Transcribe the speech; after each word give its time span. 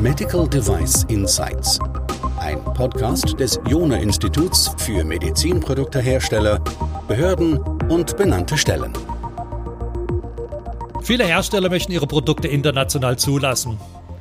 Medical 0.00 0.48
Device 0.48 1.04
Insights. 1.08 1.78
Ein 2.38 2.62
Podcast 2.64 3.38
des 3.38 3.60
Jona 3.68 3.96
Instituts 3.96 4.74
für 4.78 5.04
Medizinproduktehersteller, 5.04 6.58
Behörden 7.06 7.58
und 7.90 8.16
benannte 8.16 8.56
Stellen. 8.56 8.92
Viele 11.02 11.26
Hersteller 11.26 11.68
möchten 11.68 11.92
ihre 11.92 12.06
Produkte 12.06 12.48
international 12.48 13.18
zulassen. 13.18 13.78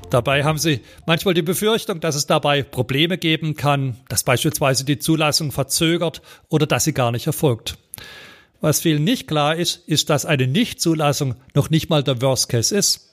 Dabei 0.10 0.44
haben 0.44 0.58
sie 0.58 0.82
manchmal 1.06 1.34
die 1.34 1.42
Befürchtung, 1.42 2.00
dass 2.00 2.16
es 2.16 2.28
dabei 2.28 2.64
Probleme 2.64 3.18
geben 3.18 3.56
kann, 3.56 3.98
dass 4.10 4.24
beispielsweise 4.24 4.84
die 4.84 5.00
Zulassung 5.00 5.52
verzögert 5.52 6.21
oder 6.50 6.66
dass 6.66 6.84
sie 6.84 6.94
gar 6.94 7.12
nicht 7.12 7.28
erfolgt. 7.28 7.78
Was 8.62 8.82
vielen 8.82 9.05
nicht 9.05 9.28
klar 9.28 9.55
ist, 9.55 9.88
ist, 9.88 10.10
dass 10.10 10.25
eine 10.25 10.46
Nichtzulassung 10.46 11.36
noch 11.54 11.70
nicht 11.70 11.89
mal 11.89 12.04
der 12.04 12.21
Worst 12.21 12.50
Case 12.50 12.75
ist. 12.75 13.10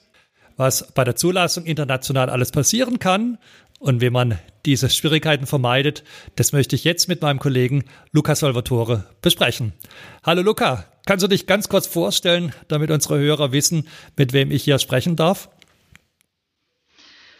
Was 0.57 0.91
bei 0.93 1.03
der 1.03 1.15
Zulassung 1.15 1.65
international 1.65 2.29
alles 2.29 2.51
passieren 2.51 2.99
kann 2.99 3.37
und 3.79 4.01
wie 4.01 4.09
man 4.09 4.39
diese 4.65 4.89
Schwierigkeiten 4.89 5.45
vermeidet, 5.45 6.03
das 6.35 6.51
möchte 6.51 6.75
ich 6.75 6.83
jetzt 6.83 7.07
mit 7.07 7.21
meinem 7.21 7.39
Kollegen 7.39 7.85
Luca 8.11 8.35
Salvatore 8.35 9.05
besprechen. 9.21 9.71
Hallo 10.23 10.41
Luca, 10.41 10.85
kannst 11.05 11.23
du 11.23 11.29
dich 11.29 11.45
ganz 11.45 11.69
kurz 11.69 11.87
vorstellen, 11.87 12.53
damit 12.67 12.91
unsere 12.91 13.17
Hörer 13.17 13.53
wissen, 13.53 13.87
mit 14.17 14.33
wem 14.33 14.51
ich 14.51 14.63
hier 14.63 14.79
sprechen 14.79 15.15
darf? 15.15 15.49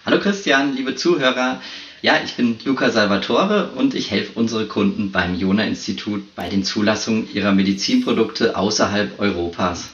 Hallo 0.06 0.20
Christian, 0.22 0.76
liebe 0.78 0.96
Zuhörer. 0.96 1.60
Ja, 2.04 2.20
ich 2.24 2.36
bin 2.36 2.58
Luca 2.64 2.92
Salvatore 2.92 3.72
und 3.72 3.96
ich 3.96 4.12
helfe 4.12 4.34
unsere 4.36 4.68
Kunden 4.68 5.12
beim 5.12 5.36
Jona-Institut 5.36 6.36
bei 6.36 6.48
den 6.48 6.64
Zulassungen 6.64 7.28
ihrer 7.34 7.52
Medizinprodukte 7.54 8.56
außerhalb 8.56 9.20
Europas. 9.20 9.90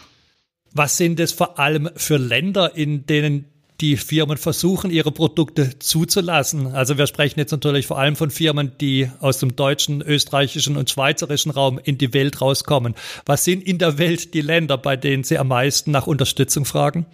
Was 0.73 0.97
sind 0.97 1.20
es 1.21 1.31
vor 1.31 1.59
allem 1.59 1.89
für 1.95 2.17
Länder, 2.17 2.75
in 2.75 3.05
denen 3.05 3.45
die 3.80 3.95
Firmen 3.95 4.38
versuchen, 4.38 4.92
ihre 4.92 5.11
Produkte 5.11 5.80
zuzulassen? 5.80 6.67
Also 6.67 6.97
wir 6.97 7.08
sprechen 7.08 7.39
jetzt 7.39 7.52
natürlich 7.52 7.88
vor 7.88 8.00
allem 8.00 8.17
von 8.17 8.31
Firmen, 8.31 8.73
die 8.81 9.09
aus 9.20 9.39
dem 9.39 9.55
deutschen, 9.55 10.02
österreichischen 10.02 10.75
und 10.75 10.89
schweizerischen 10.89 11.52
Raum 11.52 11.80
in 11.81 11.97
die 11.97 12.14
Welt 12.14 12.42
rauskommen. 12.42 12.95
Was 13.25 13.45
sind 13.45 13.64
in 13.64 13.77
der 13.77 13.97
Welt 13.97 14.33
die 14.33 14.42
Länder, 14.42 14.77
bei 14.77 14.97
denen 14.97 15.23
Sie 15.23 15.38
am 15.38 15.47
meisten 15.47 15.92
nach 15.92 16.08
Unterstützung 16.08 16.66
fragen? 16.66 17.05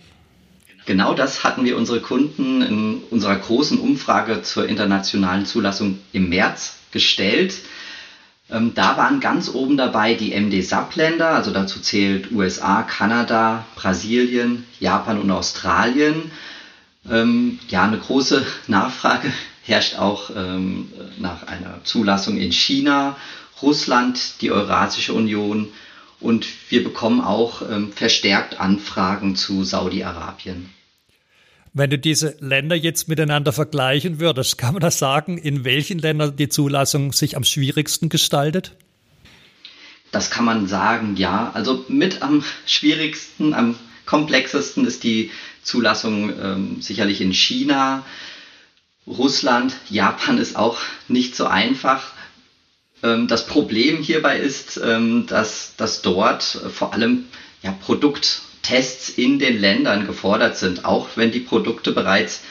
Genau 0.89 1.13
das 1.13 1.43
hatten 1.43 1.65
wir 1.65 1.77
unsere 1.77 1.99
Kunden 1.99 2.63
in 2.63 3.03
unserer 3.11 3.35
großen 3.35 3.79
Umfrage 3.79 4.41
zur 4.41 4.67
internationalen 4.67 5.45
Zulassung 5.45 5.99
im 6.13 6.29
März 6.29 6.77
gestellt. 6.89 7.53
Ähm, 8.49 8.73
da 8.73 8.97
waren 8.97 9.19
ganz 9.19 9.53
oben 9.53 9.77
dabei 9.77 10.15
die 10.15 10.31
MD-SAP-Länder, 10.33 11.29
also 11.29 11.51
dazu 11.51 11.79
zählt 11.79 12.31
USA, 12.31 12.81
Kanada, 12.81 13.65
Brasilien, 13.75 14.65
Japan 14.79 15.21
und 15.21 15.29
Australien. 15.29 16.31
Ähm, 17.07 17.59
ja, 17.67 17.83
eine 17.83 17.99
große 17.99 18.43
Nachfrage 18.67 19.31
herrscht 19.61 19.99
auch 19.99 20.31
ähm, 20.35 20.91
nach 21.19 21.45
einer 21.45 21.83
Zulassung 21.83 22.37
in 22.37 22.51
China, 22.51 23.15
Russland, 23.61 24.41
die 24.41 24.49
Eurasische 24.49 25.13
Union 25.13 25.67
und 26.19 26.47
wir 26.69 26.83
bekommen 26.83 27.21
auch 27.21 27.61
verstärkt 27.95 28.59
Anfragen 28.59 29.35
zu 29.37 29.63
Saudi-Arabien. 29.63 30.69
Wenn 31.73 31.89
du 31.89 31.99
diese 31.99 32.35
Länder 32.39 32.75
jetzt 32.75 33.07
miteinander 33.07 33.53
vergleichen 33.53 34.19
würdest, 34.19 34.57
kann 34.57 34.73
man 34.73 34.81
das 34.81 34.97
sagen, 34.97 35.37
in 35.37 35.65
welchen 35.65 35.99
Ländern 35.99 36.35
die 36.35 36.49
Zulassung 36.49 37.13
sich 37.13 37.37
am 37.37 37.43
schwierigsten 37.43 38.09
gestaltet? 38.09 38.75
Das 40.11 40.31
kann 40.31 40.45
man 40.45 40.67
sagen, 40.67 41.15
ja. 41.15 41.51
Also 41.53 41.85
mit 41.87 42.23
am 42.23 42.43
schwierigsten, 42.65 43.53
am 43.53 43.75
komplexesten 44.05 44.85
ist 44.85 45.03
die 45.03 45.29
Zulassung 45.61 46.31
ähm, 46.41 46.81
sicherlich 46.81 47.21
in 47.21 47.33
China, 47.33 48.03
Russland, 49.05 49.75
Japan 49.89 50.37
ist 50.37 50.55
auch 50.55 50.77
nicht 51.07 51.35
so 51.35 51.45
einfach. 51.45 52.13
Ähm, 53.03 53.27
das 53.27 53.45
Problem 53.45 54.01
hierbei 54.01 54.39
ist, 54.39 54.79
ähm, 54.83 55.25
dass, 55.27 55.75
dass 55.77 56.01
dort 56.01 56.43
vor 56.43 56.93
allem 56.93 57.25
ja, 57.61 57.71
Produkt 57.71 58.41
Tests 58.69 59.09
in 59.09 59.39
den 59.39 59.59
Ländern 59.59 60.05
gefordert 60.05 60.55
sind, 60.55 60.85
auch 60.85 61.09
wenn 61.15 61.31
die 61.31 61.39
Produkte 61.39 61.91
bereits 61.91 62.41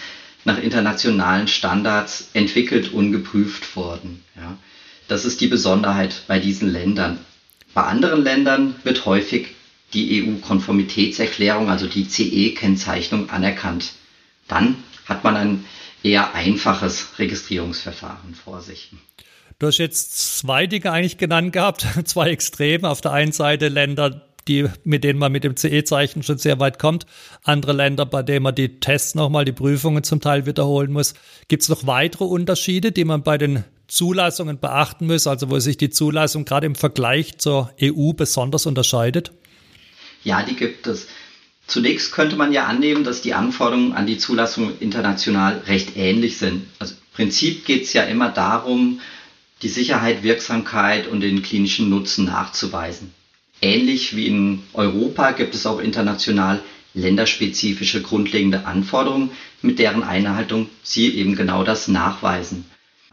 nach 0.44 0.60
internationalen 0.60 1.46
Standards 1.46 2.30
entwickelt 2.32 2.92
und 2.92 3.12
geprüft 3.12 3.76
wurden. 3.76 4.24
Ja. 4.34 4.58
Das 5.06 5.24
ist 5.24 5.40
die 5.40 5.46
Besonderheit 5.46 6.22
bei 6.26 6.40
diesen 6.40 6.72
Ländern. 6.72 7.18
Bei 7.72 7.84
anderen 7.84 8.24
Ländern 8.24 8.74
wird 8.82 9.06
häufig 9.06 9.48
die 9.94 10.24
EU-Konformitätserklärung, 10.24 11.70
also 11.70 11.86
die 11.86 12.08
CE-Kennzeichnung, 12.08 13.30
anerkannt. 13.30 13.92
Dann 14.48 14.82
hat 15.06 15.22
man 15.22 15.36
ein 15.36 15.64
eher 16.02 16.34
einfaches 16.34 17.18
Registrierungsverfahren 17.20 18.34
vor 18.34 18.60
sich. 18.60 18.90
Du 19.60 19.68
hast 19.68 19.78
jetzt 19.78 20.38
zwei 20.38 20.66
Dinge 20.66 20.90
eigentlich 20.90 21.18
genannt 21.18 21.52
gehabt, 21.52 21.86
zwei 22.04 22.30
Extreme. 22.30 22.88
Auf 22.88 23.00
der 23.02 23.12
einen 23.12 23.32
Seite 23.32 23.68
Länder, 23.68 24.27
die, 24.48 24.68
mit 24.84 25.04
denen 25.04 25.18
man 25.18 25.32
mit 25.32 25.44
dem 25.44 25.56
CE-Zeichen 25.56 26.22
schon 26.22 26.38
sehr 26.38 26.58
weit 26.58 26.78
kommt. 26.78 27.06
Andere 27.42 27.72
Länder, 27.72 28.06
bei 28.06 28.22
denen 28.22 28.42
man 28.42 28.54
die 28.54 28.80
Tests 28.80 29.14
nochmal, 29.14 29.44
die 29.44 29.52
Prüfungen 29.52 30.02
zum 30.02 30.20
Teil 30.20 30.46
wiederholen 30.46 30.92
muss. 30.92 31.14
Gibt 31.48 31.62
es 31.62 31.68
noch 31.68 31.86
weitere 31.86 32.24
Unterschiede, 32.24 32.92
die 32.92 33.04
man 33.04 33.22
bei 33.22 33.38
den 33.38 33.64
Zulassungen 33.86 34.58
beachten 34.58 35.06
muss, 35.06 35.26
also 35.26 35.50
wo 35.50 35.58
sich 35.58 35.76
die 35.76 35.90
Zulassung 35.90 36.44
gerade 36.44 36.66
im 36.66 36.74
Vergleich 36.74 37.38
zur 37.38 37.72
EU 37.82 38.12
besonders 38.12 38.66
unterscheidet? 38.66 39.32
Ja, 40.24 40.42
die 40.42 40.56
gibt 40.56 40.86
es. 40.86 41.06
Zunächst 41.66 42.12
könnte 42.12 42.36
man 42.36 42.52
ja 42.52 42.66
annehmen, 42.66 43.04
dass 43.04 43.22
die 43.22 43.34
Anforderungen 43.34 43.92
an 43.92 44.06
die 44.06 44.18
Zulassung 44.18 44.72
international 44.80 45.58
recht 45.66 45.96
ähnlich 45.96 46.38
sind. 46.38 46.66
Also 46.78 46.94
im 46.94 47.00
Prinzip 47.14 47.66
geht 47.66 47.82
es 47.82 47.92
ja 47.92 48.04
immer 48.04 48.30
darum, 48.30 49.00
die 49.62 49.68
Sicherheit, 49.68 50.22
Wirksamkeit 50.22 51.08
und 51.08 51.20
den 51.20 51.42
klinischen 51.42 51.90
Nutzen 51.90 52.26
nachzuweisen. 52.26 53.12
Ähnlich 53.60 54.14
wie 54.14 54.26
in 54.26 54.62
Europa 54.72 55.32
gibt 55.32 55.54
es 55.54 55.66
auch 55.66 55.80
international 55.80 56.62
länderspezifische 56.94 58.02
grundlegende 58.02 58.66
Anforderungen, 58.66 59.30
mit 59.62 59.78
deren 59.78 60.02
Einhaltung 60.04 60.68
sie 60.82 61.14
eben 61.14 61.34
genau 61.34 61.64
das 61.64 61.88
nachweisen. 61.88 62.64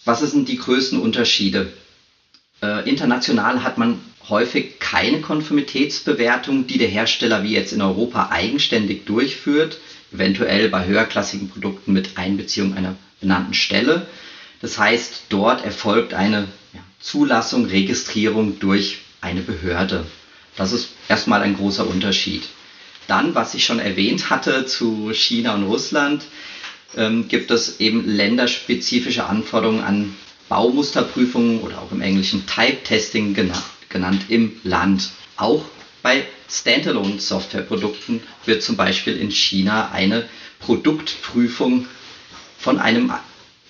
Was 0.06 0.20
sind 0.22 0.48
die 0.50 0.58
größten 0.58 1.00
Unterschiede? 1.00 1.74
Äh, 2.62 2.88
international 2.90 3.64
hat 3.64 3.78
man 3.78 4.00
häufig 4.30 4.80
keine 4.80 5.22
Konformitätsbewertung, 5.22 6.68
die 6.68 6.78
der 6.78 6.88
Hersteller 6.88 7.44
wie 7.44 7.54
jetzt 7.54 7.74
in 7.74 7.82
Europa 7.82 8.30
eigenständig 8.32 9.06
durchführt, 9.06 9.80
eventuell 10.14 10.70
bei 10.70 10.86
höherklassigen 10.86 11.50
Produkten 11.50 11.94
mit 11.94 12.18
Einbeziehung 12.18 12.74
einer 12.76 12.96
benannten 13.20 13.54
Stelle. 13.54 14.08
Das 14.62 14.78
heißt, 14.78 15.24
dort 15.30 15.64
erfolgt 15.66 16.14
eine 16.14 16.48
Zulassung, 17.00 17.66
Registrierung 17.66 18.60
durch 18.60 19.00
eine 19.22 19.42
Behörde. 19.42 20.06
Das 20.58 20.72
ist 20.72 20.90
erstmal 21.10 21.42
ein 21.42 21.56
großer 21.58 21.88
Unterschied. 21.88 22.44
Dann, 23.08 23.36
was 23.36 23.54
ich 23.54 23.66
schon 23.66 23.80
erwähnt 23.80 24.30
hatte 24.30 24.66
zu 24.66 25.12
China 25.14 25.54
und 25.56 25.64
Russland, 25.64 26.24
ähm, 26.96 27.28
gibt 27.28 27.52
es 27.52 27.80
eben 27.80 28.06
länderspezifische 28.08 29.26
Anforderungen 29.26 29.84
an 29.84 30.16
Baumusterprüfungen 30.50 31.62
oder 31.62 31.82
auch 31.82 31.92
im 31.92 32.02
Englischen 32.02 32.46
Type 32.48 32.84
Testing 32.84 33.34
genannt, 33.34 33.64
genannt 33.90 34.24
im 34.30 34.60
Land. 34.64 35.10
Auch 35.38 35.66
bei 36.02 36.26
Standalone-Softwareprodukten 36.50 38.22
wird 38.46 38.64
zum 38.64 38.76
Beispiel 38.78 39.18
in 39.18 39.32
China 39.32 39.92
eine 39.92 40.28
Produktprüfung 40.60 41.88
von 42.60 42.80
einem 42.80 43.12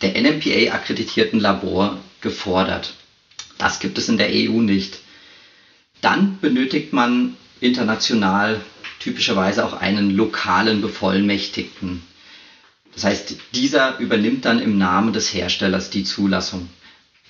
der 0.02 0.22
NMPA 0.22 0.74
akkreditierten 0.74 1.40
Labor 1.40 1.98
gefordert. 2.22 2.94
Das 3.58 3.80
gibt 3.80 3.98
es 3.98 4.10
in 4.10 4.18
der 4.18 4.30
EU 4.30 4.60
nicht. 4.62 5.00
Dann 6.06 6.38
benötigt 6.40 6.94
man 6.94 7.36
international 7.62 8.62
typischerweise 9.00 9.66
auch 9.66 9.74
einen 9.74 10.16
lokalen 10.16 10.84
Bevollmächtigten. 10.84 12.04
Das 12.94 13.06
heißt, 13.06 13.36
dieser 13.56 13.98
übernimmt 13.98 14.46
dann 14.46 14.60
im 14.60 14.78
Namen 14.78 15.14
des 15.14 15.34
Herstellers 15.34 15.90
die 15.90 16.04
Zulassung. 16.04 16.70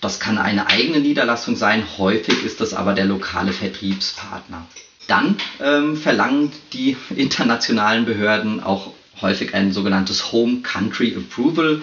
Das 0.01 0.19
kann 0.19 0.38
eine 0.38 0.67
eigene 0.67 1.00
Niederlassung 1.00 1.55
sein, 1.55 1.85
häufig 1.97 2.44
ist 2.44 2.59
das 2.59 2.73
aber 2.73 2.94
der 2.94 3.05
lokale 3.05 3.53
Vertriebspartner. 3.53 4.67
Dann 5.07 5.38
ähm, 5.61 5.95
verlangen 5.95 6.51
die 6.73 6.97
internationalen 7.15 8.03
Behörden 8.03 8.61
auch 8.61 8.91
häufig 9.21 9.53
ein 9.53 9.71
sogenanntes 9.71 10.33
Home 10.33 10.63
Country 10.63 11.15
Approval. 11.15 11.81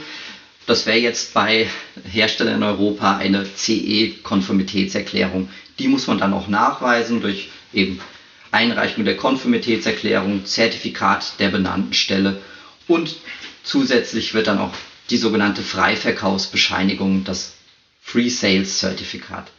Das 0.66 0.86
wäre 0.86 0.98
jetzt 0.98 1.34
bei 1.34 1.68
Herstellern 2.10 2.56
in 2.56 2.62
Europa 2.62 3.16
eine 3.16 3.44
CE-Konformitätserklärung. 3.56 5.48
Die 5.78 5.88
muss 5.88 6.06
man 6.06 6.18
dann 6.18 6.32
auch 6.34 6.46
nachweisen 6.48 7.20
durch 7.20 7.48
eben 7.72 8.00
Einreichung 8.52 9.04
der 9.04 9.16
Konformitätserklärung, 9.16 10.44
Zertifikat 10.44 11.34
der 11.40 11.48
benannten 11.48 11.94
Stelle 11.94 12.40
und 12.86 13.16
zusätzlich 13.64 14.34
wird 14.34 14.46
dann 14.46 14.58
auch 14.58 14.74
die 15.10 15.16
sogenannte 15.16 15.62
Freiverkaufsbescheinigung, 15.62 17.24
das 17.24 17.54
Free 18.02 18.28
Sales 18.28 18.78
Zertifikat, 18.78 19.50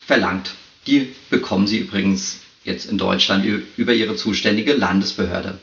verlangt. 0.00 0.50
Die 0.86 1.14
bekommen 1.30 1.66
Sie 1.66 1.78
übrigens 1.78 2.40
jetzt 2.64 2.86
in 2.90 2.98
Deutschland 2.98 3.44
über 3.76 3.92
Ihre 3.94 4.16
zuständige 4.16 4.74
Landesbehörde. 4.74 5.58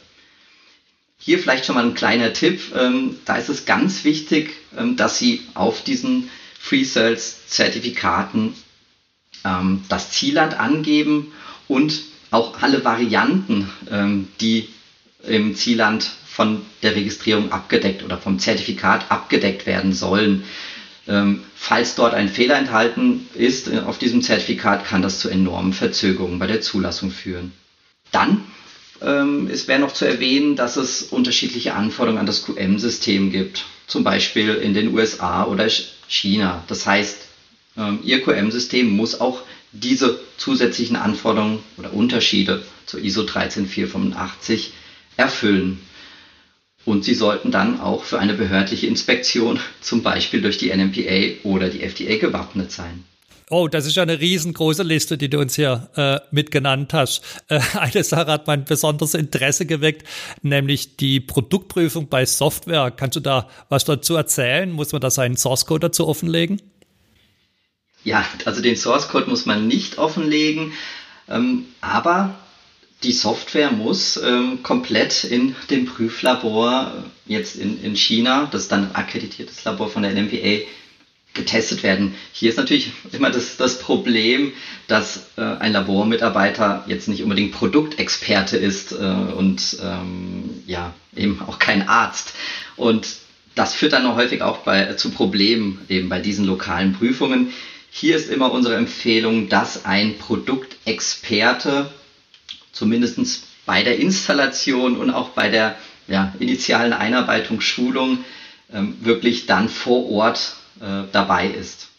Hier 1.22 1.38
vielleicht 1.38 1.66
schon 1.66 1.76
mal 1.76 1.84
ein 1.86 1.94
kleiner 1.94 2.34
Tipp. 2.34 2.74
Ähm, 2.76 3.18
da 3.26 3.36
ist 3.36 3.50
es 3.50 3.66
ganz 3.66 4.04
wichtig, 4.06 4.54
ähm, 4.78 4.96
dass 4.96 5.20
Sie 5.20 5.42
auf 5.54 5.84
diesen 5.84 6.30
Free 6.58 6.84
Sales 6.84 7.48
Zertifikaten 7.48 8.54
ähm, 9.44 9.84
das 9.90 10.12
Zielland 10.12 10.60
angeben 10.60 11.34
und 11.68 12.02
auch 12.32 12.62
alle 12.62 12.86
Varianten, 12.86 13.68
die 14.40 14.70
im 15.24 15.56
Zielland 15.56 16.04
von 16.04 16.62
der 16.84 16.96
Registrierung 16.96 17.52
abgedeckt 17.52 18.04
oder 18.04 18.20
vom 18.20 18.38
Zertifikat 18.38 19.10
abgedeckt 19.10 19.66
werden 19.66 19.94
sollen. 19.94 20.44
Falls 21.56 21.96
dort 21.96 22.14
ein 22.14 22.30
Fehler 22.30 22.56
enthalten 22.58 23.28
ist 23.34 23.68
äh, 23.68 23.80
auf 23.80 23.98
diesem 23.98 24.22
Zertifikat, 24.22 24.86
kann 24.86 25.02
das 25.02 25.20
zu 25.20 25.28
enormen 25.28 25.74
Verzögerungen 25.74 26.38
bei 26.40 26.46
der 26.48 26.62
Zulassung 26.62 27.10
führen. 27.12 27.52
Dann 28.12 28.44
es 29.02 29.68
wäre 29.68 29.80
noch 29.80 29.94
zu 29.94 30.06
erwähnen, 30.06 30.56
dass 30.56 30.76
es 30.76 31.04
unterschiedliche 31.04 31.74
Anforderungen 31.74 32.20
an 32.20 32.26
das 32.26 32.44
QM-System 32.46 33.32
gibt, 33.32 33.66
zum 33.88 34.04
Beispiel 34.04 34.56
in 34.56 34.74
den 34.74 34.94
USA 34.94 35.46
oder 35.46 35.68
China. 36.08 36.64
Das 36.68 36.86
heißt, 36.86 37.18
ähm, 37.78 38.00
Ihr 38.04 38.22
QM-System 38.22 38.90
muss 38.90 39.22
auch 39.22 39.42
diese 39.72 40.20
zusätzlichen 40.38 40.96
Anforderungen 40.96 41.60
oder 41.78 41.94
Unterschiede 41.94 42.64
zur 42.86 43.02
ISO 43.02 43.24
13485 43.24 44.74
erfüllen. 45.16 45.80
Und 46.86 47.04
Sie 47.06 47.14
sollten 47.14 47.52
dann 47.52 47.80
auch 47.80 48.04
für 48.04 48.20
eine 48.20 48.34
behördliche 48.34 48.88
Inspektion, 48.88 49.60
zum 49.82 50.02
Beispiel 50.02 50.42
durch 50.42 50.58
die 50.58 50.76
NMPA 50.76 51.48
oder 51.48 51.70
die 51.70 51.82
FDA, 51.84 52.18
gewappnet 52.18 52.72
sein. 52.72 53.04
Oh, 53.52 53.68
das 53.68 53.88
ist 53.88 53.96
ja 53.96 54.04
eine 54.04 54.20
riesengroße 54.20 54.84
Liste, 54.84 55.18
die 55.18 55.28
du 55.28 55.40
uns 55.40 55.56
hier 55.56 55.90
äh, 55.96 56.20
mitgenannt 56.30 56.94
hast. 56.94 57.24
Äh, 57.48 57.60
eine 57.80 58.04
Sache 58.04 58.32
hat 58.32 58.46
mein 58.46 58.64
besonderes 58.64 59.16
Interesse 59.16 59.66
geweckt, 59.66 60.08
nämlich 60.44 60.98
die 60.98 61.20
Produktprüfung 61.20 62.10
bei 62.10 62.28
Software. 62.28 62.92
Kannst 62.92 63.16
du 63.16 63.22
da 63.22 63.50
was 63.70 63.86
dazu 63.86 64.16
erzählen? 64.16 64.72
Muss 64.72 64.92
man 64.92 65.02
da 65.02 65.10
seinen 65.10 65.36
Source 65.36 65.66
Code 65.66 65.88
dazu 65.88 66.08
offenlegen? 66.08 66.62
Ja, 68.04 68.24
also 68.46 68.62
den 68.62 68.76
Source 68.76 69.10
Code 69.10 69.28
muss 69.28 69.48
man 69.48 69.68
nicht 69.68 69.98
offenlegen, 69.98 70.72
ähm, 71.28 71.66
aber 71.82 72.36
die 73.02 73.12
Software 73.12 73.72
muss 73.72 74.18
ähm, 74.18 74.62
komplett 74.62 75.24
in 75.24 75.56
dem 75.72 75.86
Prüflabor, 75.86 77.04
jetzt 77.26 77.56
in, 77.56 77.82
in 77.84 77.96
China, 77.96 78.48
das 78.52 78.64
ist 78.64 78.72
dann 78.72 78.90
ein 78.90 78.96
akkreditiertes 78.96 79.64
Labor 79.64 79.90
von 79.90 80.04
der 80.04 80.14
NMPA, 80.14 80.66
getestet 81.34 81.84
werden. 81.84 82.16
Hier 82.34 82.50
ist 82.50 82.58
natürlich 82.58 82.92
immer 83.12 83.30
das, 83.30 83.58
das 83.58 83.80
Problem, 83.80 84.54
dass 84.88 85.28
äh, 85.38 85.42
ein 85.42 85.74
Labormitarbeiter 85.74 86.84
jetzt 86.88 87.08
nicht 87.08 87.24
unbedingt 87.24 87.52
Produktexperte 87.52 88.58
ist 88.58 88.92
äh, 88.92 88.96
und 88.96 89.78
ähm, 89.82 90.64
ja, 90.66 90.94
eben 91.16 91.42
auch 91.48 91.60
kein 91.60 91.88
Arzt. 91.88 92.34
Und 92.76 93.08
das 93.56 93.74
führt 93.74 93.94
dann 93.94 94.16
häufig 94.16 94.42
auch 94.42 94.60
bei, 94.60 94.94
zu 94.94 95.12
Problemen 95.12 95.80
eben 95.88 96.10
bei 96.10 96.20
diesen 96.20 96.46
lokalen 96.46 96.94
Prüfungen. 96.94 97.54
Hier 97.92 98.16
ist 98.16 98.30
immer 98.30 98.52
unsere 98.52 98.76
Empfehlung, 98.76 99.50
dass 99.50 99.86
ein 99.86 100.18
Produktexperte 100.18 101.92
zumindest 102.72 103.44
bei 103.66 103.84
der 103.84 104.00
Installation 104.00 104.98
und 104.98 105.10
auch 105.12 105.30
bei 105.30 105.50
der 105.50 105.76
ja, 106.08 106.34
initialen 106.40 106.94
Einarbeitung, 106.94 107.62
Schulung 107.62 108.24
ähm, 108.74 108.98
wirklich 109.02 109.46
dann 109.46 109.70
vor 109.70 110.10
Ort 110.10 110.56
äh, 110.82 111.04
dabei 111.12 111.48
ist. 111.48 111.90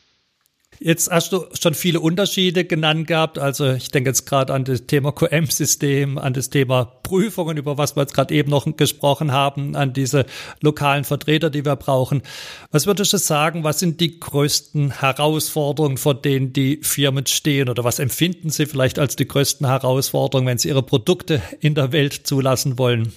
Jetzt 0.82 1.10
hast 1.10 1.34
du 1.34 1.44
schon 1.52 1.74
viele 1.74 2.00
Unterschiede 2.00 2.64
genannt 2.64 3.06
gehabt. 3.06 3.38
Also 3.38 3.72
ich 3.72 3.90
denke 3.90 4.08
jetzt 4.08 4.24
gerade 4.24 4.54
an 4.54 4.64
das 4.64 4.86
Thema 4.86 5.12
QM-System, 5.12 6.16
an 6.16 6.32
das 6.32 6.48
Thema 6.48 6.86
Prüfungen, 7.02 7.58
über 7.58 7.76
was 7.76 7.96
wir 7.96 8.00
jetzt 8.00 8.14
gerade 8.14 8.34
eben 8.34 8.48
noch 8.48 8.64
gesprochen 8.78 9.30
haben, 9.30 9.76
an 9.76 9.92
diese 9.92 10.24
lokalen 10.62 11.04
Vertreter, 11.04 11.50
die 11.50 11.66
wir 11.66 11.76
brauchen. 11.76 12.22
Was 12.70 12.86
würdest 12.86 13.12
du 13.12 13.18
sagen, 13.18 13.62
was 13.62 13.78
sind 13.78 14.00
die 14.00 14.18
größten 14.18 15.00
Herausforderungen, 15.00 15.98
vor 15.98 16.14
denen 16.14 16.54
die 16.54 16.78
Firmen 16.82 17.26
stehen 17.26 17.68
oder 17.68 17.84
was 17.84 17.98
empfinden 17.98 18.48
sie 18.48 18.64
vielleicht 18.64 18.98
als 18.98 19.16
die 19.16 19.28
größten 19.28 19.66
Herausforderungen, 19.66 20.46
wenn 20.48 20.58
sie 20.58 20.68
ihre 20.68 20.82
Produkte 20.82 21.42
in 21.60 21.74
der 21.74 21.92
Welt 21.92 22.26
zulassen 22.26 22.78
wollen? 22.78 23.12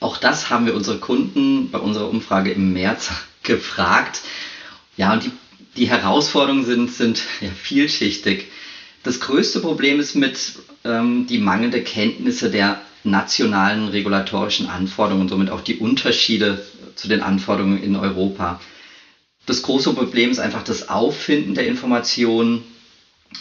Auch 0.00 0.16
das 0.16 0.50
haben 0.50 0.66
wir 0.66 0.74
unsere 0.74 0.98
Kunden 0.98 1.70
bei 1.70 1.78
unserer 1.78 2.08
Umfrage 2.08 2.50
im 2.50 2.72
März 2.72 3.10
gefragt. 3.42 4.20
Ja, 4.96 5.12
und 5.12 5.24
die 5.24 5.30
die 5.76 5.88
Herausforderungen 5.88 6.64
sind, 6.64 6.90
sind 6.90 7.22
ja, 7.40 7.50
vielschichtig. 7.50 8.46
Das 9.02 9.20
größte 9.20 9.60
Problem 9.60 10.00
ist 10.00 10.14
mit 10.14 10.38
ähm, 10.84 11.26
die 11.26 11.38
mangelnde 11.38 11.82
Kenntnisse 11.82 12.50
der 12.50 12.80
nationalen 13.02 13.88
regulatorischen 13.88 14.66
Anforderungen 14.66 15.22
und 15.22 15.28
somit 15.28 15.50
auch 15.50 15.60
die 15.60 15.76
Unterschiede 15.76 16.64
zu 16.94 17.08
den 17.08 17.20
Anforderungen 17.20 17.82
in 17.82 17.96
Europa. 17.96 18.60
Das 19.46 19.62
große 19.62 19.92
Problem 19.92 20.30
ist 20.30 20.38
einfach 20.38 20.62
das 20.62 20.88
Auffinden 20.88 21.54
der 21.54 21.66
Informationen, 21.66 22.62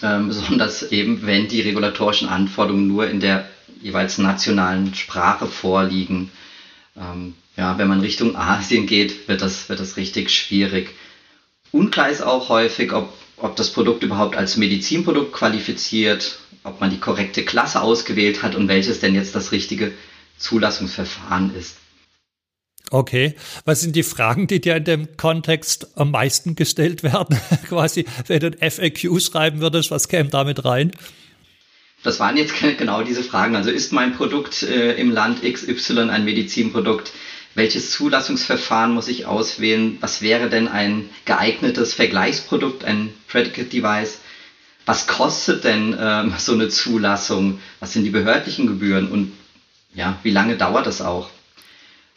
ähm, 0.01 0.27
besonders 0.27 0.91
eben, 0.91 1.25
wenn 1.25 1.47
die 1.47 1.61
regulatorischen 1.61 2.27
Anforderungen 2.27 2.87
nur 2.87 3.07
in 3.09 3.21
der 3.21 3.47
jeweils 3.81 4.17
nationalen 4.17 4.93
Sprache 4.95 5.47
vorliegen. 5.47 6.29
Ähm, 6.95 7.35
ja, 7.55 7.77
wenn 7.77 7.87
man 7.87 8.01
Richtung 8.01 8.35
Asien 8.35 8.87
geht, 8.87 9.27
wird 9.27 9.41
das, 9.41 9.69
wird 9.69 9.79
das 9.79 9.97
richtig 9.97 10.29
schwierig. 10.31 10.89
Unklar 11.71 12.09
ist 12.09 12.21
auch 12.21 12.49
häufig, 12.49 12.93
ob, 12.93 13.11
ob 13.37 13.55
das 13.55 13.71
Produkt 13.71 14.03
überhaupt 14.03 14.35
als 14.35 14.57
Medizinprodukt 14.57 15.33
qualifiziert, 15.33 16.39
ob 16.63 16.79
man 16.79 16.89
die 16.89 16.99
korrekte 16.99 17.43
Klasse 17.43 17.81
ausgewählt 17.81 18.43
hat 18.43 18.55
und 18.55 18.67
welches 18.67 18.99
denn 18.99 19.15
jetzt 19.15 19.35
das 19.35 19.51
richtige 19.51 19.91
Zulassungsverfahren 20.37 21.55
ist. 21.55 21.77
Okay, 22.91 23.33
was 23.65 23.81
sind 23.81 23.95
die 23.95 24.03
Fragen, 24.03 24.45
die 24.45 24.61
dir 24.61 24.75
in 24.75 24.83
dem 24.83 25.17
Kontext 25.17 25.97
am 25.97 26.11
meisten 26.11 26.55
gestellt 26.55 27.01
werden? 27.01 27.39
Quasi, 27.67 28.05
wenn 28.27 28.39
du 28.39 28.47
ein 28.47 28.71
FAQ 28.71 29.19
schreiben 29.19 29.61
würdest, 29.61 29.89
was 29.89 30.07
käme 30.07 30.29
damit 30.29 30.63
rein? 30.63 30.91
Das 32.03 32.19
waren 32.19 32.37
jetzt 32.37 32.53
genau 32.77 33.01
diese 33.01 33.23
Fragen. 33.23 33.55
Also 33.55 33.71
ist 33.71 33.91
mein 33.91 34.13
Produkt 34.13 34.63
äh, 34.63 34.93
im 34.93 35.11
Land 35.11 35.41
XY 35.41 36.09
ein 36.09 36.25
Medizinprodukt? 36.25 37.11
welches 37.55 37.91
Zulassungsverfahren 37.91 38.93
muss 38.93 39.07
ich 39.07 39.25
auswählen, 39.25 39.97
was 40.01 40.21
wäre 40.21 40.49
denn 40.49 40.67
ein 40.67 41.09
geeignetes 41.25 41.93
Vergleichsprodukt, 41.93 42.83
ein 42.83 43.13
Predicate 43.27 43.69
Device, 43.69 44.19
was 44.85 45.07
kostet 45.07 45.63
denn 45.63 45.95
ähm, 45.99 46.33
so 46.37 46.53
eine 46.53 46.69
Zulassung, 46.69 47.59
was 47.79 47.93
sind 47.93 48.03
die 48.03 48.09
behördlichen 48.09 48.67
Gebühren 48.67 49.09
und 49.09 49.31
ja, 49.93 50.17
wie 50.23 50.31
lange 50.31 50.57
dauert 50.57 50.87
das 50.87 51.01
auch? 51.01 51.29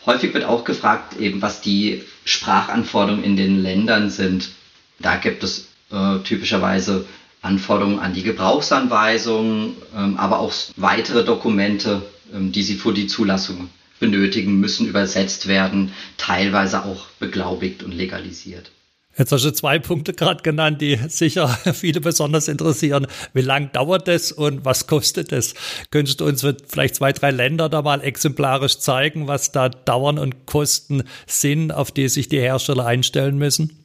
Häufig 0.06 0.32
wird 0.32 0.44
auch 0.44 0.64
gefragt, 0.64 1.20
eben 1.20 1.42
was 1.42 1.60
die 1.60 2.02
Sprachanforderungen 2.24 3.24
in 3.24 3.36
den 3.36 3.62
Ländern 3.62 4.08
sind. 4.08 4.50
Da 4.98 5.16
gibt 5.16 5.42
es 5.44 5.68
äh, 5.90 6.18
typischerweise 6.20 7.04
Anforderungen 7.42 7.98
an 7.98 8.14
die 8.14 8.22
Gebrauchsanweisungen, 8.22 9.74
ähm, 9.96 10.16
aber 10.16 10.40
auch 10.40 10.52
weitere 10.76 11.24
Dokumente, 11.24 12.02
ähm, 12.34 12.52
die 12.52 12.62
Sie 12.62 12.74
für 12.74 12.92
die 12.92 13.06
Zulassung 13.06 13.70
benötigen, 14.00 14.60
müssen 14.60 14.86
übersetzt 14.86 15.46
werden, 15.46 15.92
teilweise 16.16 16.84
auch 16.84 17.06
beglaubigt 17.18 17.82
und 17.82 17.92
legalisiert. 17.92 18.70
Jetzt 19.18 19.32
hast 19.32 19.46
du 19.46 19.50
zwei 19.50 19.78
Punkte 19.78 20.12
gerade 20.12 20.42
genannt, 20.42 20.82
die 20.82 20.98
sicher 21.08 21.48
viele 21.74 22.00
besonders 22.00 22.48
interessieren. 22.48 23.06
Wie 23.32 23.40
lang 23.40 23.72
dauert 23.72 24.08
das 24.08 24.30
und 24.30 24.66
was 24.66 24.86
kostet 24.86 25.32
es? 25.32 25.54
Könntest 25.90 26.20
du 26.20 26.26
uns 26.26 26.46
vielleicht 26.68 26.96
zwei, 26.96 27.12
drei 27.12 27.30
Länder 27.30 27.70
da 27.70 27.80
mal 27.80 28.02
exemplarisch 28.02 28.78
zeigen, 28.78 29.26
was 29.26 29.52
da 29.52 29.70
Dauern 29.70 30.18
und 30.18 30.44
Kosten 30.44 31.04
sind, 31.26 31.72
auf 31.72 31.90
die 31.92 32.08
sich 32.08 32.28
die 32.28 32.40
Hersteller 32.40 32.84
einstellen 32.84 33.38
müssen? 33.38 33.84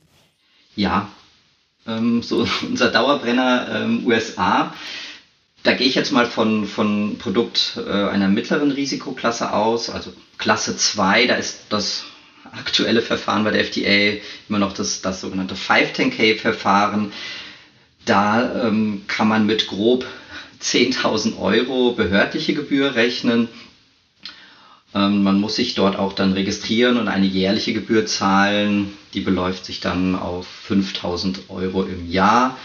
Ja, 0.76 1.10
ähm, 1.88 2.24
so 2.24 2.48
unser 2.62 2.90
Dauerbrenner 2.90 3.68
ähm, 3.84 4.06
USA 4.06 4.74
da 5.64 5.74
gehe 5.74 5.88
ich 5.88 5.96
jetzt 5.96 6.12
mal 6.12 6.26
von, 6.26 6.66
von 6.66 7.18
Produkt 7.20 7.78
äh, 7.86 8.08
einer 8.08 8.28
mittleren 8.28 8.72
Risikoklasse 8.72 9.54
aus, 9.54 9.90
also 9.90 10.12
Klasse 10.38 10.76
2, 10.76 11.28
da 11.28 11.36
ist 11.36 11.66
das 11.70 12.04
aktuelle 12.52 13.02
Verfahren 13.02 13.44
bei 13.44 13.52
der 13.52 13.62
FDA 13.62 14.20
immer 14.50 14.58
noch 14.60 14.74
das, 14.74 15.02
das 15.02 15.22
sogenannte 15.22 15.56
510K-Verfahren. 15.56 17.12
Da 18.06 18.68
ähm, 18.68 19.04
kann 19.08 19.28
man 19.28 19.46
mit 19.46 19.68
grob 19.68 20.06
10.000 20.62 21.38
Euro 21.38 21.92
behördliche 21.92 22.54
Gebühr 22.54 22.96
rechnen. 22.96 23.48
Ähm, 24.94 25.24
man 25.24 25.40
muss 25.40 25.56
sich 25.56 25.76
dort 25.76 25.96
auch 25.98 26.14
dann 26.14 26.34
registrieren 26.34 26.98
und 26.98 27.08
eine 27.08 27.26
jährliche 27.26 27.74
Gebühr 27.74 28.06
zahlen. 28.06 28.94
Die 29.14 29.22
beläuft 29.22 29.66
sich 29.66 29.80
dann 29.80 30.16
auf 30.16 30.48
5.000 30.70 31.50
Euro 31.50 31.84
im 31.84 32.10
Jahr. 32.10 32.58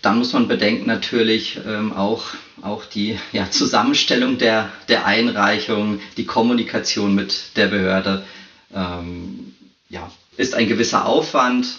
Dann 0.00 0.18
muss 0.18 0.32
man 0.32 0.46
bedenken 0.46 0.86
natürlich 0.86 1.58
ähm, 1.66 1.92
auch, 1.92 2.22
auch 2.62 2.84
die 2.84 3.18
ja, 3.32 3.50
Zusammenstellung 3.50 4.38
der, 4.38 4.70
der 4.88 5.06
Einreichung, 5.06 6.00
die 6.16 6.24
Kommunikation 6.24 7.14
mit 7.16 7.56
der 7.56 7.66
Behörde. 7.66 8.24
Ähm, 8.72 9.54
ja, 9.88 10.10
ist 10.36 10.54
ein 10.54 10.68
gewisser 10.68 11.06
Aufwand. 11.06 11.78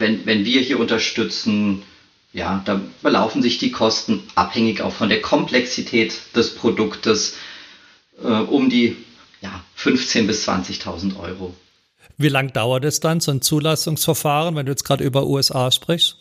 Wenn, 0.00 0.26
wenn 0.26 0.44
wir 0.44 0.60
hier 0.60 0.80
unterstützen, 0.80 1.82
ja, 2.32 2.60
da 2.64 2.80
belaufen 3.02 3.42
sich 3.42 3.58
die 3.58 3.70
Kosten 3.70 4.24
abhängig 4.34 4.80
auch 4.80 4.92
von 4.92 5.08
der 5.08 5.22
Komplexität 5.22 6.12
des 6.34 6.56
Produktes 6.56 7.36
äh, 8.22 8.26
um 8.26 8.70
die 8.70 8.96
ja, 9.40 9.62
15.000 9.78 10.26
bis 10.26 10.48
20.000 10.48 11.18
Euro. 11.18 11.54
Wie 12.16 12.28
lang 12.28 12.52
dauert 12.52 12.84
es 12.84 13.00
dann, 13.00 13.20
so 13.20 13.32
ein 13.32 13.42
Zulassungsverfahren, 13.42 14.54
wenn 14.54 14.66
du 14.66 14.72
jetzt 14.72 14.84
gerade 14.84 15.04
über 15.04 15.26
USA 15.26 15.70
sprichst? 15.70 16.16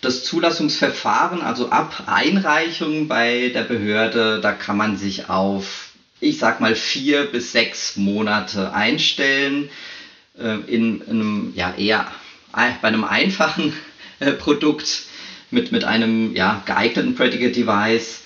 Das 0.00 0.24
Zulassungsverfahren, 0.24 1.40
also 1.40 1.70
ab 1.70 2.04
Einreichung 2.06 3.08
bei 3.08 3.48
der 3.48 3.62
Behörde, 3.62 4.40
da 4.40 4.52
kann 4.52 4.76
man 4.76 4.96
sich 4.96 5.28
auf, 5.28 5.90
ich 6.20 6.38
sag 6.38 6.60
mal, 6.60 6.74
vier 6.74 7.24
bis 7.24 7.52
sechs 7.52 7.96
Monate 7.96 8.72
einstellen. 8.72 9.70
Äh, 10.38 10.58
in, 10.66 11.02
einem, 11.08 11.52
ja, 11.56 11.74
eher 11.74 12.06
bei 12.52 12.88
einem 12.88 13.04
einfachen 13.04 13.72
äh, 14.20 14.32
Produkt 14.32 15.04
mit, 15.50 15.72
mit 15.72 15.84
einem 15.84 16.34
ja, 16.34 16.62
geeigneten 16.66 17.14
Predicate 17.14 17.52
Device. 17.52 18.22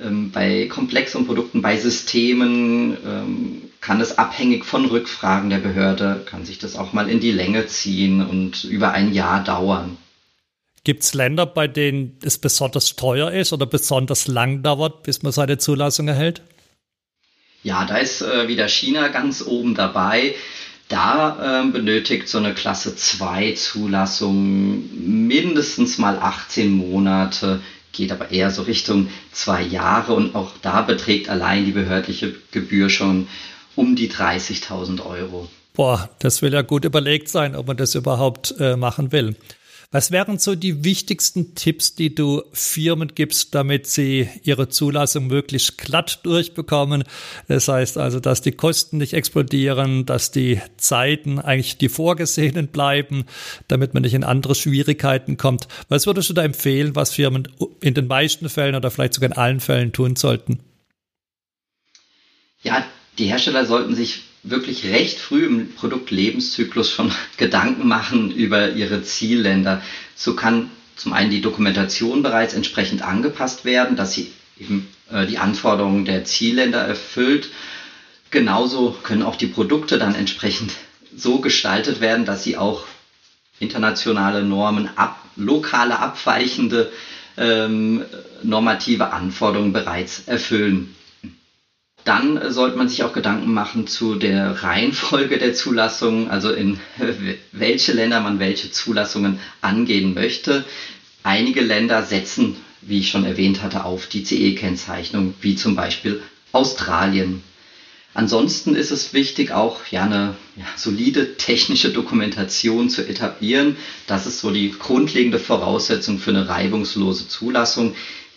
Ähm, 0.00 0.32
bei 0.32 0.66
komplexen 0.66 1.26
Produkten, 1.26 1.62
bei 1.62 1.76
Systemen 1.76 2.96
ähm, 3.06 3.62
kann 3.80 4.00
es 4.00 4.18
abhängig 4.18 4.64
von 4.64 4.86
Rückfragen 4.86 5.50
der 5.50 5.58
Behörde, 5.58 6.24
kann 6.26 6.44
sich 6.44 6.58
das 6.58 6.74
auch 6.74 6.92
mal 6.92 7.08
in 7.08 7.20
die 7.20 7.30
Länge 7.30 7.66
ziehen 7.66 8.26
und 8.26 8.64
über 8.64 8.92
ein 8.92 9.12
Jahr 9.12 9.44
dauern. 9.44 9.96
Gibt 10.82 11.02
es 11.02 11.14
Länder, 11.14 11.46
bei 11.46 11.68
denen 11.68 12.18
es 12.22 12.38
besonders 12.38 12.96
teuer 12.96 13.30
ist 13.30 13.52
oder 13.52 13.66
besonders 13.66 14.26
lang 14.26 14.62
dauert, 14.62 15.02
bis 15.04 15.22
man 15.22 15.32
seine 15.32 15.58
Zulassung 15.58 16.08
erhält? 16.08 16.42
Ja, 17.62 17.86
da 17.86 17.96
ist 17.96 18.20
äh, 18.20 18.48
wieder 18.48 18.68
China 18.68 19.08
ganz 19.08 19.42
oben 19.46 19.74
dabei. 19.74 20.34
Da 20.88 21.62
äh, 21.62 21.70
benötigt 21.70 22.28
so 22.28 22.36
eine 22.36 22.52
Klasse 22.52 22.94
2 22.94 23.52
Zulassung 23.52 25.26
mindestens 25.26 25.96
mal 25.96 26.18
18 26.18 26.70
Monate, 26.70 27.62
geht 27.94 28.12
aber 28.12 28.30
eher 28.30 28.50
so 28.50 28.62
Richtung 28.62 29.08
zwei 29.32 29.62
Jahre 29.62 30.12
und 30.12 30.34
auch 30.34 30.52
da 30.60 30.82
beträgt 30.82 31.30
allein 31.30 31.64
die 31.64 31.72
behördliche 31.72 32.34
Gebühr 32.50 32.90
schon 32.90 33.28
um 33.76 33.96
die 33.96 34.10
30.000 34.10 35.04
Euro. 35.04 35.48
Boah, 35.72 36.10
das 36.18 36.42
will 36.42 36.52
ja 36.52 36.62
gut 36.62 36.84
überlegt 36.84 37.28
sein, 37.28 37.56
ob 37.56 37.66
man 37.66 37.76
das 37.76 37.94
überhaupt 37.94 38.54
äh, 38.60 38.76
machen 38.76 39.10
will. 39.10 39.34
Was 39.94 40.10
wären 40.10 40.40
so 40.40 40.56
die 40.56 40.82
wichtigsten 40.82 41.54
Tipps, 41.54 41.94
die 41.94 42.16
du 42.16 42.42
Firmen 42.52 43.12
gibst, 43.14 43.54
damit 43.54 43.86
sie 43.86 44.28
ihre 44.42 44.68
Zulassung 44.68 45.28
möglichst 45.28 45.78
glatt 45.78 46.18
durchbekommen? 46.24 47.04
Das 47.46 47.68
heißt 47.68 47.96
also, 47.96 48.18
dass 48.18 48.42
die 48.42 48.50
Kosten 48.50 48.98
nicht 48.98 49.12
explodieren, 49.12 50.04
dass 50.04 50.32
die 50.32 50.60
Zeiten 50.78 51.38
eigentlich 51.38 51.78
die 51.78 51.88
vorgesehenen 51.88 52.66
bleiben, 52.66 53.24
damit 53.68 53.94
man 53.94 54.02
nicht 54.02 54.14
in 54.14 54.24
andere 54.24 54.56
Schwierigkeiten 54.56 55.36
kommt. 55.36 55.68
Was 55.88 56.08
würdest 56.08 56.28
du 56.28 56.34
da 56.34 56.42
empfehlen, 56.42 56.96
was 56.96 57.12
Firmen 57.12 57.46
in 57.80 57.94
den 57.94 58.08
meisten 58.08 58.48
Fällen 58.48 58.74
oder 58.74 58.90
vielleicht 58.90 59.14
sogar 59.14 59.30
in 59.30 59.36
allen 59.36 59.60
Fällen 59.60 59.92
tun 59.92 60.16
sollten? 60.16 60.58
Ja, 62.62 62.84
die 63.16 63.26
Hersteller 63.26 63.64
sollten 63.64 63.94
sich 63.94 64.24
wirklich 64.44 64.84
recht 64.84 65.18
früh 65.18 65.44
im 65.46 65.72
Produktlebenszyklus 65.74 66.90
schon 66.90 67.10
Gedanken 67.36 67.88
machen 67.88 68.30
über 68.30 68.70
ihre 68.72 69.02
Zielländer. 69.02 69.82
So 70.14 70.36
kann 70.36 70.70
zum 70.96 71.12
einen 71.12 71.30
die 71.30 71.40
Dokumentation 71.40 72.22
bereits 72.22 72.54
entsprechend 72.54 73.02
angepasst 73.02 73.64
werden, 73.64 73.96
dass 73.96 74.12
sie 74.14 74.30
eben 74.60 74.86
äh, 75.10 75.26
die 75.26 75.38
Anforderungen 75.38 76.04
der 76.04 76.24
Zielländer 76.24 76.80
erfüllt. 76.80 77.48
Genauso 78.30 78.96
können 79.02 79.22
auch 79.22 79.36
die 79.36 79.46
Produkte 79.46 79.98
dann 79.98 80.14
entsprechend 80.14 80.72
so 81.16 81.40
gestaltet 81.40 82.00
werden, 82.00 82.24
dass 82.24 82.44
sie 82.44 82.56
auch 82.56 82.84
internationale 83.60 84.44
Normen, 84.44 84.88
ab, 84.96 85.18
lokale 85.36 85.98
abweichende 85.98 86.92
ähm, 87.36 88.04
normative 88.42 89.12
Anforderungen 89.12 89.72
bereits 89.72 90.22
erfüllen. 90.26 90.94
Dann 92.04 92.52
sollte 92.52 92.76
man 92.76 92.88
sich 92.88 93.02
auch 93.02 93.14
Gedanken 93.14 93.52
machen 93.54 93.86
zu 93.86 94.16
der 94.16 94.62
Reihenfolge 94.62 95.38
der 95.38 95.54
Zulassungen, 95.54 96.28
also 96.30 96.52
in 96.52 96.78
welche 97.52 97.92
Länder 97.92 98.20
man 98.20 98.38
welche 98.38 98.70
Zulassungen 98.70 99.38
angehen 99.62 100.12
möchte. 100.12 100.64
Einige 101.22 101.62
Länder 101.62 102.02
setzen, 102.02 102.56
wie 102.82 102.98
ich 102.98 103.08
schon 103.08 103.24
erwähnt 103.24 103.62
hatte, 103.62 103.84
auf 103.84 104.06
die 104.06 104.22
CE-Kennzeichnung, 104.22 105.34
wie 105.40 105.56
zum 105.56 105.74
Beispiel 105.76 106.20
Australien. 106.52 107.42
Ansonsten 108.12 108.76
ist 108.76 108.92
es 108.92 109.12
wichtig, 109.12 109.50
auch 109.50 109.80
ja, 109.90 110.04
eine 110.04 110.36
ja, 110.56 110.64
solide 110.76 111.36
technische 111.36 111.90
Dokumentation 111.90 112.88
zu 112.88 113.02
etablieren. 113.08 113.76
Das 114.06 114.26
ist 114.26 114.38
so 114.38 114.52
die 114.52 114.70
grundlegende 114.70 115.40
Voraussetzung 115.40 116.18
für 116.18 116.30
eine 116.30 116.48
reibungslose 116.48 117.26
Zulassung. 117.26 117.96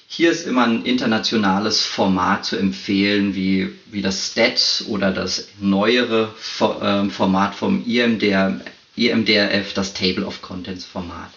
Hier 0.09 0.31
ist 0.31 0.47
immer 0.47 0.65
ein 0.65 0.85
internationales 0.85 1.81
Format 1.81 2.45
zu 2.45 2.55
empfehlen, 2.55 3.35
wie, 3.35 3.69
wie 3.91 4.01
das 4.01 4.27
STAT 4.27 4.85
oder 4.87 5.11
das 5.11 5.49
neuere 5.59 6.33
ähm, 6.81 7.11
Format 7.11 7.53
vom 7.53 7.85
IMDR, 7.85 8.61
IMDRF, 8.95 9.73
das 9.73 9.93
Table 9.93 10.25
of 10.25 10.41
Contents 10.41 10.85
Format. 10.85 11.31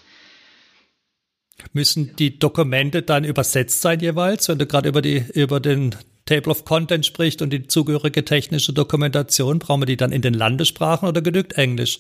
Müssen 1.73 2.15
die 2.17 2.39
Dokumente 2.39 3.03
dann 3.03 3.25
übersetzt 3.25 3.83
sein 3.83 3.99
jeweils, 3.99 4.49
wenn 4.49 4.59
du 4.59 4.67
gerade 4.67 4.89
über, 4.89 5.03
über 5.05 5.59
den 5.59 5.97
Table 6.25 6.53
of 6.53 6.65
Contents 6.65 7.09
sprichst 7.09 7.43
und 7.43 7.51
die 7.51 7.67
zugehörige 7.67 8.25
technische 8.25 8.73
Dokumentation, 8.73 9.59
brauchen 9.59 9.83
wir 9.83 9.87
die 9.87 9.97
dann 9.97 10.13
in 10.13 10.23
den 10.23 10.35
Landessprachen 10.35 11.09
oder 11.09 11.23
genügt 11.23 11.55
Englisch? 11.55 11.99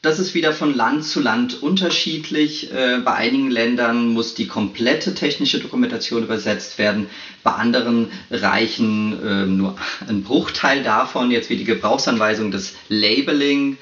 Das 0.00 0.20
ist 0.20 0.32
wieder 0.34 0.52
von 0.52 0.76
Land 0.76 1.04
zu 1.04 1.20
Land 1.20 1.60
unterschiedlich. 1.60 2.72
Äh, 2.72 2.98
bei 3.04 3.14
einigen 3.14 3.50
Ländern 3.50 4.08
muss 4.08 4.34
die 4.34 4.46
komplette 4.46 5.14
technische 5.14 5.58
Dokumentation 5.58 6.22
übersetzt 6.22 6.78
werden. 6.78 7.08
Bei 7.42 7.52
anderen 7.52 8.08
reichen 8.30 9.20
äh, 9.26 9.46
nur 9.46 9.76
ein 10.06 10.22
Bruchteil 10.22 10.84
davon, 10.84 11.32
jetzt 11.32 11.50
wie 11.50 11.56
die 11.56 11.64
Gebrauchsanweisung, 11.64 12.52
das 12.52 12.74
Labeling. 12.88 13.76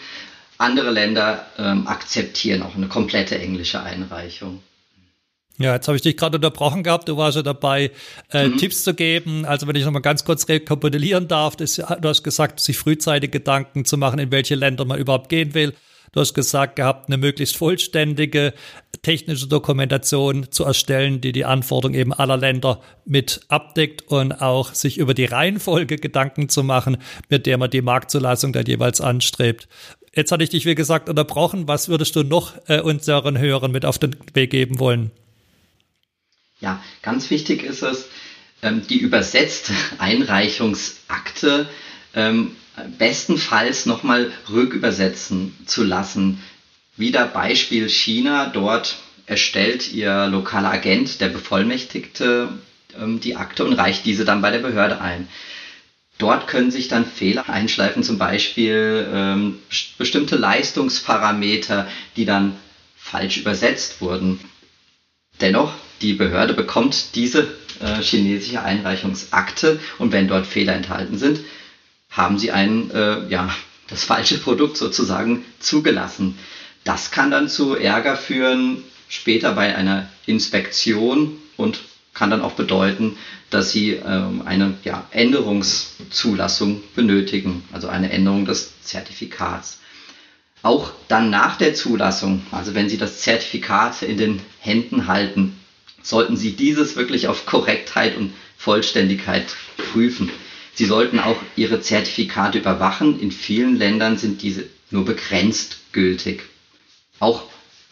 Andere 0.57 0.91
Länder 0.91 1.47
ähm, 1.59 1.87
akzeptieren 1.87 2.63
auch 2.63 2.75
eine 2.75 2.89
komplette 2.89 3.39
englische 3.39 3.83
Einreichung. 3.83 4.63
Ja, 5.59 5.75
jetzt 5.75 5.87
habe 5.87 5.97
ich 5.97 6.03
dich 6.03 6.17
gerade 6.17 6.37
unterbrochen 6.37 6.83
gehabt. 6.83 7.09
Du 7.11 7.19
warst 7.19 7.37
ja 7.37 7.43
dabei, 7.43 7.91
äh, 8.33 8.49
mhm. 8.49 8.57
Tipps 8.57 8.85
zu 8.85 8.95
geben. 8.95 9.45
Also 9.45 9.67
wenn 9.67 9.77
ich 9.77 9.85
nochmal 9.85 10.01
ganz 10.01 10.25
kurz 10.25 10.49
rekapitulieren 10.49 11.29
darf, 11.29 11.57
das, 11.57 11.77
du 11.77 12.09
hast 12.09 12.23
gesagt, 12.23 12.61
sich 12.61 12.79
frühzeitig 12.79 13.31
Gedanken 13.31 13.85
zu 13.85 13.99
machen, 13.99 14.19
in 14.19 14.31
welche 14.31 14.55
Länder 14.55 14.87
man 14.87 14.99
überhaupt 14.99 15.29
gehen 15.29 15.53
will. 15.53 15.75
Du 16.17 16.23
hast 16.23 16.33
gesagt 16.33 16.77
gehabt, 16.77 17.11
eine 17.11 17.19
möglichst 17.19 17.59
vollständige 17.59 18.55
technische 19.03 19.49
Dokumentation 19.49 20.51
zu 20.51 20.65
erstellen, 20.65 21.21
die 21.21 21.31
die 21.31 21.45
Anforderungen 21.45 22.01
eben 22.01 22.15
aller 22.15 22.39
Länder 22.39 22.81
mit 23.05 23.43
abdeckt 23.49 24.01
und 24.09 24.33
auch 24.33 24.73
sich 24.73 24.97
über 24.97 25.13
die 25.13 25.27
Reihenfolge 25.27 25.97
Gedanken 25.97 26.49
zu 26.49 26.63
machen, 26.63 26.97
mit 27.29 27.45
der 27.45 27.59
man 27.59 27.69
die 27.69 27.83
Marktzulassung 27.83 28.55
dann 28.55 28.65
jeweils 28.65 29.03
anstrebt. 29.03 29.69
Jetzt 30.15 30.33
hatte 30.33 30.43
ich 30.43 30.49
dich, 30.49 30.65
wie 30.65 30.75
gesagt, 30.75 31.11
unterbrochen. 31.11 31.69
Was 31.69 31.91
würdest 31.91 32.17
du 32.17 32.23
noch 32.23 32.55
äh, 32.67 32.81
unseren 32.81 33.37
Hörern 33.37 33.71
mit 33.71 33.85
auf 33.85 33.99
den 33.99 34.17
Weg 34.33 34.53
geben 34.53 34.79
wollen? 34.79 35.11
Ja, 36.61 36.83
ganz 37.03 37.29
wichtig 37.29 37.63
ist 37.63 37.83
es, 37.83 38.09
ähm, 38.63 38.81
die 38.89 39.01
übersetzte 39.01 39.75
Einreichungsakte 39.99 41.69
ähm, 42.15 42.53
bestenfalls 42.99 43.87
nochmal 43.87 44.33
rückübersetzen 44.50 45.56
zu 45.66 45.83
lassen. 45.83 46.42
Wieder 46.97 47.26
Beispiel 47.26 47.88
China. 47.88 48.47
Dort 48.47 48.97
erstellt 49.26 49.92
ihr 49.92 50.26
lokaler 50.26 50.71
Agent, 50.71 51.21
der 51.21 51.28
Bevollmächtigte, 51.28 52.49
ähm, 52.99 53.21
die 53.21 53.37
Akte 53.37 53.64
und 53.64 53.75
reicht 53.75 54.06
diese 54.06 54.25
dann 54.25 54.42
bei 54.42 54.50
der 54.50 54.61
Behörde 54.61 55.00
ein. 55.00 55.28
Dort 56.18 56.47
können 56.47 56.71
sich 56.71 56.88
dann 56.88 57.04
Fehler 57.04 57.49
einschleifen, 57.50 58.02
zum 58.02 58.16
Beispiel 58.16 59.06
ähm, 59.12 59.59
bestimmte 59.99 60.37
Leistungsparameter, 60.37 61.87
die 62.16 62.25
dann 62.25 62.56
falsch 62.97 63.37
übersetzt 63.37 64.00
wurden. 64.00 64.40
Dennoch, 65.42 65.75
die 66.00 66.14
Behörde 66.14 66.54
bekommt 66.54 67.14
diese 67.14 67.47
äh, 67.80 68.00
chinesische 68.00 68.62
Einreichungsakte 68.62 69.78
und 69.99 70.12
wenn 70.12 70.28
dort 70.28 70.47
Fehler 70.47 70.75
enthalten 70.75 71.18
sind, 71.18 71.40
haben 72.17 72.39
sie 72.39 72.51
ein, 72.51 72.91
äh, 72.91 73.29
ja, 73.29 73.55
das 73.89 74.05
falsche 74.05 74.39
Produkt 74.39 74.77
sozusagen 74.77 75.45
zugelassen. 75.61 76.39
Das 76.85 77.11
kann 77.11 77.31
dann 77.31 77.49
zu 77.49 77.77
Ärger 77.77 78.17
führen 78.17 78.83
später 79.09 79.53
bei 79.53 79.77
einer 79.77 80.09
Inspektion 80.25 81.39
und 81.57 81.81
kann 82.15 82.31
dann 82.31 82.43
auch 82.43 82.53
bedeuten, 82.53 83.17
dass 83.51 83.71
sie 83.71 83.91
ähm, 83.93 84.43
eine 84.47 84.75
ja, 84.83 85.07
Änderungszulassung 85.11 86.83
benötigen, 86.95 87.63
also 87.73 87.89
eine 87.89 88.11
Änderung 88.11 88.47
des 88.47 88.73
Zertifikats. 88.83 89.81
Auch 90.63 90.91
dann 91.09 91.31
nach 91.31 91.59
der 91.59 91.75
Zulassung, 91.75 92.43
also 92.51 92.75
wenn 92.75 92.89
Sie 92.89 92.97
das 92.97 93.21
Zertifikat 93.21 94.03
in 94.03 94.17
den 94.17 94.41
Händen 94.59 95.07
halten, 95.07 95.57
sollten 96.03 96.37
Sie 96.37 96.53
dieses 96.57 96.97
wirklich 96.97 97.29
auf 97.29 97.47
Korrektheit 97.47 98.17
und 98.17 98.33
Vollständigkeit 98.57 99.45
prüfen. 99.93 100.31
Sie 100.76 100.85
sollten 100.85 101.18
auch 101.21 101.40
Ihre 101.56 101.80
Zertifikate 101.80 102.59
überwachen. 102.59 103.18
In 103.18 103.33
vielen 103.33 103.76
Ländern 103.76 104.18
sind 104.18 104.42
diese 104.42 104.66
nur 104.90 105.06
begrenzt 105.06 105.78
gültig. 105.92 106.42
Auch 107.18 107.45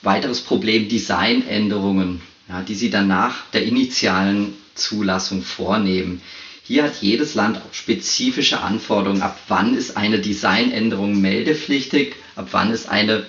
weiteres 0.03 0.43
Problem 0.43 0.91
Designänderungen, 0.91 2.21
ja, 2.47 2.61
die 2.61 2.75
Sie 2.75 2.91
dann 2.91 3.09
nach 3.09 3.51
der 3.53 3.65
initialen 3.65 4.53
Zulassung 4.75 5.43
vornehmen. 5.43 6.21
Hier 6.63 6.83
hat 6.85 7.01
jedes 7.01 7.35
Land 7.35 7.57
auch 7.57 7.73
spezifische 7.73 8.61
Anforderungen. 8.61 9.23
Ab 9.23 9.41
wann 9.49 9.75
ist 9.75 9.97
eine 9.97 10.19
Designänderung 10.19 11.19
meldepflichtig? 11.19 12.17
Ab 12.37 12.49
wann 12.51 12.71
ist 12.71 12.91
eine 12.91 13.25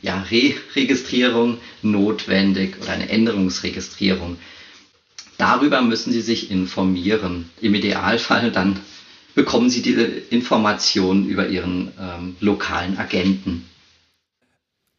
ja, 0.00 0.20
Re-Registrierung 0.30 1.58
notwendig 1.82 2.76
oder 2.80 2.92
eine 2.92 3.08
Änderungsregistrierung? 3.08 4.38
Darüber 5.40 5.80
müssen 5.80 6.12
Sie 6.12 6.20
sich 6.20 6.50
informieren. 6.50 7.48
Im 7.62 7.74
Idealfall 7.74 8.52
dann 8.52 8.78
bekommen 9.34 9.70
Sie 9.70 9.80
diese 9.80 10.02
Informationen 10.02 11.26
über 11.26 11.48
Ihren 11.48 11.92
ähm, 11.98 12.36
lokalen 12.40 12.98
Agenten. 12.98 13.66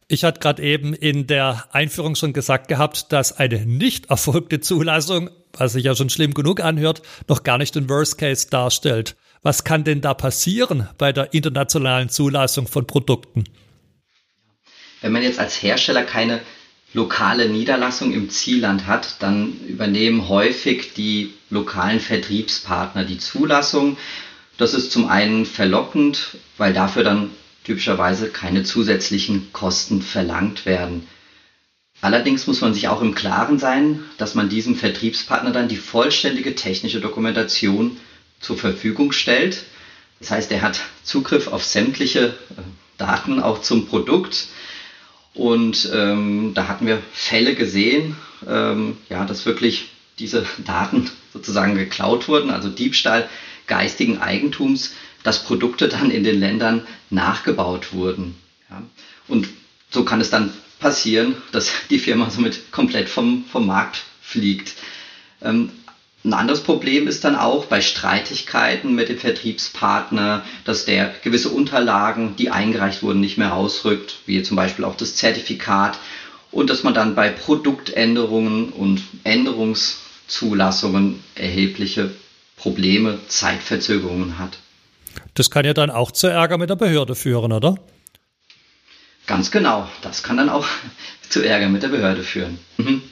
Ich 0.08 0.24
hatte 0.24 0.40
gerade 0.40 0.60
eben 0.60 0.94
in 0.94 1.28
der 1.28 1.68
Einführung 1.70 2.16
schon 2.16 2.32
gesagt 2.32 2.66
gehabt, 2.66 3.12
dass 3.12 3.38
eine 3.38 3.64
nicht 3.64 4.06
erfolgte 4.10 4.58
Zulassung, 4.58 5.30
was 5.52 5.74
sich 5.74 5.84
ja 5.84 5.94
schon 5.94 6.10
schlimm 6.10 6.34
genug 6.34 6.58
anhört, 6.58 7.02
noch 7.28 7.44
gar 7.44 7.56
nicht 7.56 7.76
den 7.76 7.88
Worst 7.88 8.18
Case 8.18 8.48
darstellt. 8.50 9.14
Was 9.42 9.62
kann 9.62 9.84
denn 9.84 10.00
da 10.00 10.12
passieren 10.12 10.88
bei 10.98 11.12
der 11.12 11.34
internationalen 11.34 12.08
Zulassung 12.08 12.66
von 12.66 12.84
Produkten? 12.84 13.44
Wenn 15.02 15.12
man 15.12 15.22
jetzt 15.22 15.38
als 15.38 15.62
Hersteller 15.62 16.02
keine 16.02 16.40
lokale 16.94 17.48
Niederlassung 17.48 18.12
im 18.12 18.30
Zielland 18.30 18.86
hat, 18.86 19.16
dann 19.20 19.58
übernehmen 19.66 20.28
häufig 20.28 20.92
die 20.94 21.32
lokalen 21.50 22.00
Vertriebspartner 22.00 23.04
die 23.04 23.18
Zulassung. 23.18 23.96
Das 24.58 24.74
ist 24.74 24.92
zum 24.92 25.08
einen 25.08 25.46
verlockend, 25.46 26.36
weil 26.58 26.72
dafür 26.72 27.04
dann 27.04 27.30
typischerweise 27.64 28.28
keine 28.28 28.64
zusätzlichen 28.64 29.52
Kosten 29.52 30.02
verlangt 30.02 30.66
werden. 30.66 31.06
Allerdings 32.00 32.48
muss 32.48 32.60
man 32.60 32.74
sich 32.74 32.88
auch 32.88 33.00
im 33.00 33.14
Klaren 33.14 33.58
sein, 33.60 34.00
dass 34.18 34.34
man 34.34 34.48
diesem 34.48 34.74
Vertriebspartner 34.74 35.52
dann 35.52 35.68
die 35.68 35.76
vollständige 35.76 36.56
technische 36.56 37.00
Dokumentation 37.00 37.96
zur 38.40 38.58
Verfügung 38.58 39.12
stellt. 39.12 39.64
Das 40.18 40.32
heißt, 40.32 40.50
er 40.50 40.62
hat 40.62 40.80
Zugriff 41.04 41.46
auf 41.46 41.64
sämtliche 41.64 42.34
äh, 42.50 42.62
Daten 42.98 43.40
auch 43.40 43.62
zum 43.62 43.86
Produkt. 43.86 44.48
Und 45.34 45.88
ähm, 45.92 46.52
da 46.54 46.68
hatten 46.68 46.86
wir 46.86 47.00
Fälle 47.12 47.54
gesehen, 47.54 48.16
ähm, 48.46 48.98
ja, 49.08 49.24
dass 49.24 49.46
wirklich 49.46 49.88
diese 50.18 50.44
Daten 50.58 51.10
sozusagen 51.32 51.74
geklaut 51.74 52.28
wurden, 52.28 52.50
also 52.50 52.68
Diebstahl 52.68 53.28
geistigen 53.66 54.18
Eigentums, 54.18 54.94
dass 55.22 55.44
Produkte 55.44 55.88
dann 55.88 56.10
in 56.10 56.24
den 56.24 56.38
Ländern 56.38 56.86
nachgebaut 57.10 57.92
wurden. 57.92 58.34
Ja. 58.68 58.82
Und 59.28 59.48
so 59.90 60.04
kann 60.04 60.20
es 60.20 60.30
dann 60.30 60.52
passieren, 60.78 61.36
dass 61.52 61.72
die 61.90 61.98
Firma 61.98 62.28
somit 62.30 62.70
komplett 62.72 63.08
vom, 63.08 63.44
vom 63.50 63.66
Markt 63.66 64.04
fliegt. 64.20 64.74
Ähm, 65.40 65.70
ein 66.24 66.34
anderes 66.34 66.62
Problem 66.62 67.08
ist 67.08 67.24
dann 67.24 67.34
auch 67.34 67.66
bei 67.66 67.80
Streitigkeiten 67.80 68.94
mit 68.94 69.08
dem 69.08 69.18
Vertriebspartner, 69.18 70.44
dass 70.64 70.84
der 70.84 71.12
gewisse 71.22 71.48
Unterlagen, 71.48 72.36
die 72.36 72.50
eingereicht 72.50 73.02
wurden, 73.02 73.20
nicht 73.20 73.38
mehr 73.38 73.48
rausrückt, 73.48 74.18
wie 74.26 74.40
zum 74.44 74.56
Beispiel 74.56 74.84
auch 74.84 74.96
das 74.96 75.16
Zertifikat 75.16 75.98
und 76.52 76.70
dass 76.70 76.84
man 76.84 76.94
dann 76.94 77.16
bei 77.16 77.28
Produktänderungen 77.28 78.68
und 78.68 79.02
Änderungszulassungen 79.24 81.24
erhebliche 81.34 82.12
Probleme, 82.56 83.18
Zeitverzögerungen 83.26 84.38
hat. 84.38 84.58
Das 85.34 85.50
kann 85.50 85.64
ja 85.64 85.74
dann 85.74 85.90
auch 85.90 86.12
zu 86.12 86.28
Ärger 86.28 86.56
mit 86.56 86.70
der 86.70 86.76
Behörde 86.76 87.16
führen, 87.16 87.50
oder? 87.50 87.78
Ganz 89.26 89.50
genau. 89.50 89.88
Das 90.02 90.22
kann 90.22 90.36
dann 90.36 90.50
auch 90.50 90.68
zu 91.28 91.42
Ärger 91.42 91.68
mit 91.68 91.82
der 91.82 91.88
Behörde 91.88 92.22
führen. 92.22 92.60
Mhm. 92.76 93.02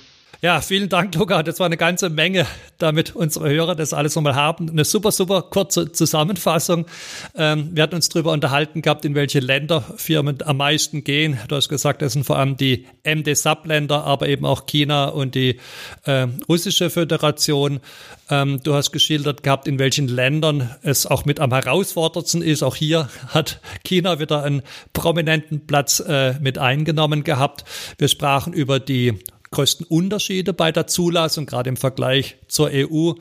Ja, 0.43 0.63
vielen 0.63 0.89
Dank, 0.89 1.15
Luca. 1.17 1.43
Das 1.43 1.59
war 1.59 1.67
eine 1.67 1.77
ganze 1.77 2.09
Menge, 2.09 2.47
damit 2.79 3.15
unsere 3.15 3.51
Hörer 3.51 3.75
das 3.75 3.93
alles 3.93 4.15
nochmal 4.15 4.37
haben. 4.37 4.71
Eine 4.71 4.87
super, 4.87 5.13
super 5.13 5.43
kurze 5.43 5.93
Zusammenfassung. 5.93 6.87
Ähm, 7.37 7.69
wir 7.75 7.83
hatten 7.83 7.97
uns 7.97 8.09
darüber 8.09 8.33
unterhalten 8.33 8.81
gehabt, 8.81 9.05
in 9.05 9.15
welche 9.15 9.41
Länder 9.41 9.85
Firmen 9.99 10.39
am 10.43 10.57
meisten 10.57 11.05
gehen. 11.05 11.39
Du 11.49 11.57
hast 11.57 11.69
gesagt, 11.69 12.01
das 12.01 12.15
sind 12.15 12.25
vor 12.25 12.39
allem 12.39 12.57
die 12.57 12.87
MD-Sub-Länder, 13.05 14.05
aber 14.05 14.29
eben 14.29 14.47
auch 14.47 14.65
China 14.65 15.09
und 15.09 15.35
die 15.35 15.61
äh, 16.07 16.27
russische 16.49 16.89
Föderation. 16.89 17.81
Ähm, 18.31 18.63
du 18.63 18.73
hast 18.73 18.93
geschildert 18.93 19.43
gehabt, 19.43 19.69
in 19.69 19.79
welchen 19.79 20.09
Ländern 20.09 20.75
es 20.83 21.05
auch 21.05 21.27
mit 21.27 21.39
am 21.39 21.53
herausforderndsten 21.53 22.41
ist. 22.41 22.63
Auch 22.63 22.77
hier 22.77 23.11
hat 23.29 23.61
China 23.85 24.21
wieder 24.21 24.43
einen 24.43 24.63
prominenten 24.95 25.67
Platz 25.67 26.01
äh, 26.01 26.41
mit 26.41 26.57
eingenommen 26.57 27.25
gehabt. 27.25 27.67
Wir 27.99 28.09
sprachen 28.09 28.55
über 28.55 28.81
die 28.81 29.19
größten 29.53 29.87
Unterschiede 29.87 30.53
bei 30.53 30.71
der 30.71 30.87
Zulassung, 30.87 31.47
gerade 31.47 31.69
im 31.69 31.77
Vergleich 31.77 32.37
zur 32.47 32.71
EU. 32.73 33.15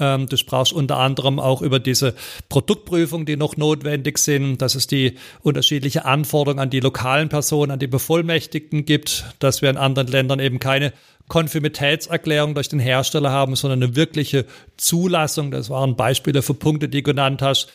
Ähm, 0.00 0.28
du 0.28 0.36
sprachst 0.36 0.72
unter 0.72 0.98
anderem 0.98 1.38
auch 1.38 1.62
über 1.62 1.78
diese 1.78 2.14
Produktprüfung, 2.48 3.26
die 3.26 3.36
noch 3.36 3.56
notwendig 3.56 4.18
sind, 4.18 4.58
dass 4.58 4.74
es 4.74 4.88
die 4.88 5.14
unterschiedliche 5.42 6.04
Anforderungen 6.04 6.60
an 6.60 6.70
die 6.70 6.80
lokalen 6.80 7.28
Personen, 7.28 7.72
an 7.72 7.78
die 7.78 7.86
Bevollmächtigten 7.86 8.84
gibt, 8.84 9.24
dass 9.38 9.62
wir 9.62 9.70
in 9.70 9.76
anderen 9.76 10.08
Ländern 10.08 10.40
eben 10.40 10.58
keine 10.58 10.92
Konformitätserklärung 11.28 12.54
durch 12.54 12.68
den 12.68 12.80
Hersteller 12.80 13.30
haben, 13.30 13.54
sondern 13.54 13.82
eine 13.82 13.94
wirkliche 13.94 14.46
Zulassung. 14.76 15.50
Das 15.50 15.70
waren 15.70 15.94
Beispiele 15.94 16.42
für 16.42 16.54
Punkte, 16.54 16.88
die 16.88 17.02
du 17.02 17.12
genannt 17.12 17.42
hast. 17.42 17.68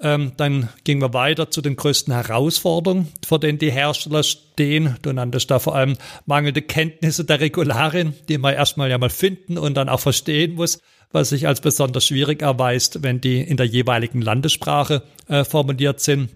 Ähm, 0.00 0.32
dann 0.36 0.68
gingen 0.84 1.02
wir 1.02 1.12
weiter 1.12 1.50
zu 1.50 1.60
den 1.60 1.74
größten 1.74 2.14
Herausforderungen, 2.14 3.08
vor 3.26 3.40
denen 3.40 3.58
die 3.58 3.72
Hersteller 3.72 4.22
stehen. 4.22 4.96
Du 5.02 5.12
nanntest 5.12 5.50
da 5.50 5.58
vor 5.58 5.74
allem 5.74 5.96
mangelnde 6.24 6.62
Kenntnisse 6.62 7.24
der 7.24 7.40
Regularien, 7.40 8.14
die 8.28 8.38
man 8.38 8.54
erstmal 8.54 8.90
ja 8.90 8.98
mal 8.98 9.10
finden 9.10 9.58
und 9.58 9.74
dann 9.74 9.88
auch 9.88 10.00
verstehen 10.00 10.54
muss, 10.54 10.80
was 11.10 11.30
sich 11.30 11.48
als 11.48 11.60
besonders 11.60 12.06
schwierig 12.06 12.42
erweist, 12.42 13.02
wenn 13.02 13.20
die 13.20 13.40
in 13.40 13.56
der 13.56 13.66
jeweiligen 13.66 14.22
Landessprache 14.22 15.02
äh, 15.26 15.44
formuliert 15.44 16.00
sind. 16.00 16.30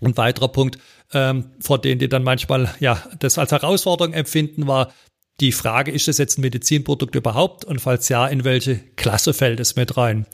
Ein 0.00 0.16
weiterer 0.16 0.48
Punkt, 0.48 0.78
ähm, 1.12 1.50
vor 1.60 1.80
denen 1.80 1.98
die 1.98 2.08
dann 2.08 2.22
manchmal 2.22 2.72
ja 2.78 3.02
das 3.18 3.36
als 3.36 3.50
Herausforderung 3.50 4.12
empfinden, 4.12 4.68
war 4.68 4.92
die 5.40 5.52
Frage, 5.52 5.90
ist 5.90 6.06
es 6.06 6.18
jetzt 6.18 6.38
ein 6.38 6.42
Medizinprodukt 6.42 7.14
überhaupt? 7.14 7.64
Und 7.64 7.80
falls 7.80 8.08
ja, 8.08 8.26
in 8.28 8.44
welche 8.44 8.78
Klasse 8.96 9.32
fällt 9.32 9.58
es 9.58 9.74
mit 9.74 9.96
rein? 9.96 10.26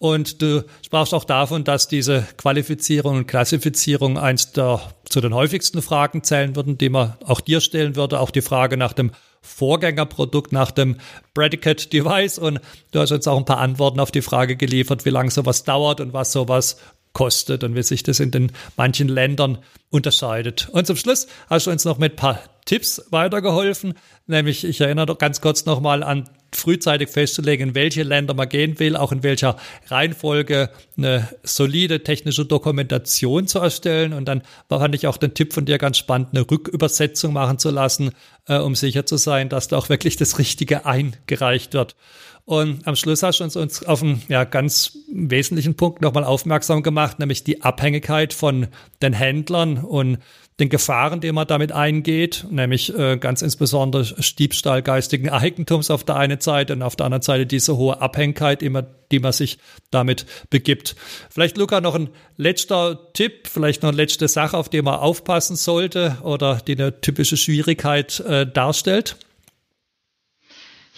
Und 0.00 0.40
du 0.40 0.64
sprachst 0.80 1.12
auch 1.12 1.24
davon, 1.24 1.62
dass 1.62 1.86
diese 1.86 2.26
Qualifizierung 2.38 3.18
und 3.18 3.26
Klassifizierung 3.26 4.16
eins 4.16 4.50
der 4.52 4.80
zu 5.04 5.20
den 5.20 5.34
häufigsten 5.34 5.82
Fragen 5.82 6.24
zählen 6.24 6.56
würden, 6.56 6.78
die 6.78 6.88
man 6.88 7.18
auch 7.22 7.42
dir 7.42 7.60
stellen 7.60 7.96
würde. 7.96 8.18
Auch 8.18 8.30
die 8.30 8.40
Frage 8.40 8.78
nach 8.78 8.94
dem 8.94 9.10
Vorgängerprodukt, 9.42 10.52
nach 10.52 10.70
dem 10.70 10.96
Predicate 11.34 11.90
Device. 11.90 12.38
Und 12.38 12.60
du 12.92 13.00
hast 13.00 13.12
uns 13.12 13.28
auch 13.28 13.36
ein 13.36 13.44
paar 13.44 13.58
Antworten 13.58 14.00
auf 14.00 14.10
die 14.10 14.22
Frage 14.22 14.56
geliefert, 14.56 15.04
wie 15.04 15.10
lange 15.10 15.30
sowas 15.30 15.64
dauert 15.64 16.00
und 16.00 16.14
was 16.14 16.32
sowas 16.32 16.78
kostet 17.12 17.62
und 17.62 17.74
wie 17.74 17.82
sich 17.82 18.02
das 18.02 18.20
in 18.20 18.30
den 18.30 18.52
manchen 18.78 19.08
Ländern 19.08 19.58
unterscheidet. 19.90 20.70
Und 20.72 20.86
zum 20.86 20.96
Schluss 20.96 21.26
hast 21.50 21.66
du 21.66 21.72
uns 21.72 21.84
noch 21.84 21.98
mit 21.98 22.14
ein 22.14 22.16
paar 22.16 22.40
Tipps 22.64 23.02
weitergeholfen, 23.10 23.92
nämlich 24.26 24.64
ich 24.64 24.80
erinnere 24.80 25.04
doch 25.06 25.18
ganz 25.18 25.42
kurz 25.42 25.66
nochmal 25.66 26.02
an 26.02 26.26
frühzeitig 26.52 27.08
festzulegen, 27.08 27.70
in 27.70 27.74
welche 27.74 28.02
Länder 28.02 28.34
man 28.34 28.48
gehen 28.48 28.78
will, 28.78 28.96
auch 28.96 29.12
in 29.12 29.22
welcher 29.22 29.56
Reihenfolge 29.88 30.70
eine 30.96 31.28
solide 31.42 32.02
technische 32.02 32.44
Dokumentation 32.44 33.46
zu 33.46 33.58
erstellen. 33.58 34.12
Und 34.12 34.26
dann 34.26 34.42
fand 34.68 34.94
ich 34.94 35.06
auch 35.06 35.16
den 35.16 35.34
Tipp 35.34 35.52
von 35.52 35.64
dir 35.64 35.78
ganz 35.78 35.98
spannend, 35.98 36.28
eine 36.32 36.50
Rückübersetzung 36.50 37.32
machen 37.32 37.58
zu 37.58 37.70
lassen, 37.70 38.10
äh, 38.46 38.58
um 38.58 38.74
sicher 38.74 39.06
zu 39.06 39.16
sein, 39.16 39.48
dass 39.48 39.68
da 39.68 39.76
auch 39.76 39.88
wirklich 39.88 40.16
das 40.16 40.38
Richtige 40.38 40.86
eingereicht 40.86 41.74
wird. 41.74 41.96
Und 42.44 42.86
am 42.88 42.96
Schluss 42.96 43.22
hast 43.22 43.38
du 43.38 43.44
uns, 43.44 43.54
uns 43.54 43.84
auf 43.84 44.02
einen 44.02 44.22
ja, 44.28 44.44
ganz 44.44 44.98
wesentlichen 45.12 45.76
Punkt 45.76 46.02
nochmal 46.02 46.24
aufmerksam 46.24 46.82
gemacht, 46.82 47.18
nämlich 47.20 47.44
die 47.44 47.62
Abhängigkeit 47.62 48.32
von 48.32 48.66
den 49.02 49.12
Händlern 49.12 49.78
und 49.78 50.18
den 50.58 50.68
Gefahren, 50.68 51.20
die 51.20 51.32
man 51.32 51.46
damit 51.46 51.72
eingeht, 51.72 52.44
nämlich 52.50 52.94
äh, 52.96 53.16
ganz 53.16 53.40
insbesondere 53.40 54.04
Diebstahl 54.38 54.82
geistigen 54.82 55.30
Eigentums 55.30 55.90
auf 55.90 56.04
der 56.04 56.16
einen 56.16 56.40
Seite 56.40 56.74
und 56.74 56.82
auf 56.82 56.96
der 56.96 57.06
anderen 57.06 57.22
Seite 57.22 57.46
diese 57.46 57.76
hohe 57.76 58.00
Abhängigkeit, 58.00 58.62
immer, 58.62 58.82
die 58.82 59.20
man 59.20 59.32
sich 59.32 59.58
damit 59.90 60.26
begibt. 60.50 60.96
Vielleicht, 61.30 61.56
Luca, 61.56 61.80
noch 61.80 61.94
ein 61.94 62.10
letzter 62.36 63.12
Tipp, 63.14 63.48
vielleicht 63.48 63.82
noch 63.82 63.88
eine 63.88 63.96
letzte 63.96 64.28
Sache, 64.28 64.56
auf 64.56 64.68
die 64.68 64.82
man 64.82 64.96
aufpassen 64.96 65.56
sollte 65.56 66.18
oder 66.22 66.56
die 66.56 66.76
eine 66.76 67.00
typische 67.00 67.38
Schwierigkeit 67.38 68.20
äh, 68.20 68.46
darstellt. 68.46 69.16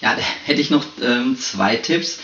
Ja, 0.01 0.17
hätte 0.45 0.61
ich 0.61 0.71
noch 0.71 0.85
ähm, 1.01 1.37
zwei 1.39 1.77
Tipps 1.77 2.19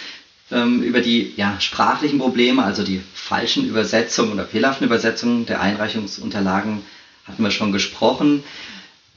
ähm, 0.51 0.83
über 0.83 1.01
die 1.01 1.33
ja, 1.37 1.61
sprachlichen 1.61 2.19
Probleme, 2.19 2.65
also 2.65 2.83
die 2.83 3.01
falschen 3.15 3.69
Übersetzungen 3.69 4.33
oder 4.33 4.47
fehlerhaften 4.47 4.87
Übersetzungen 4.87 5.47
der 5.47 5.61
Einreichungsunterlagen 5.61 6.83
hatten 7.29 7.43
wir 7.43 7.51
schon 7.51 7.73
gesprochen. 7.73 8.43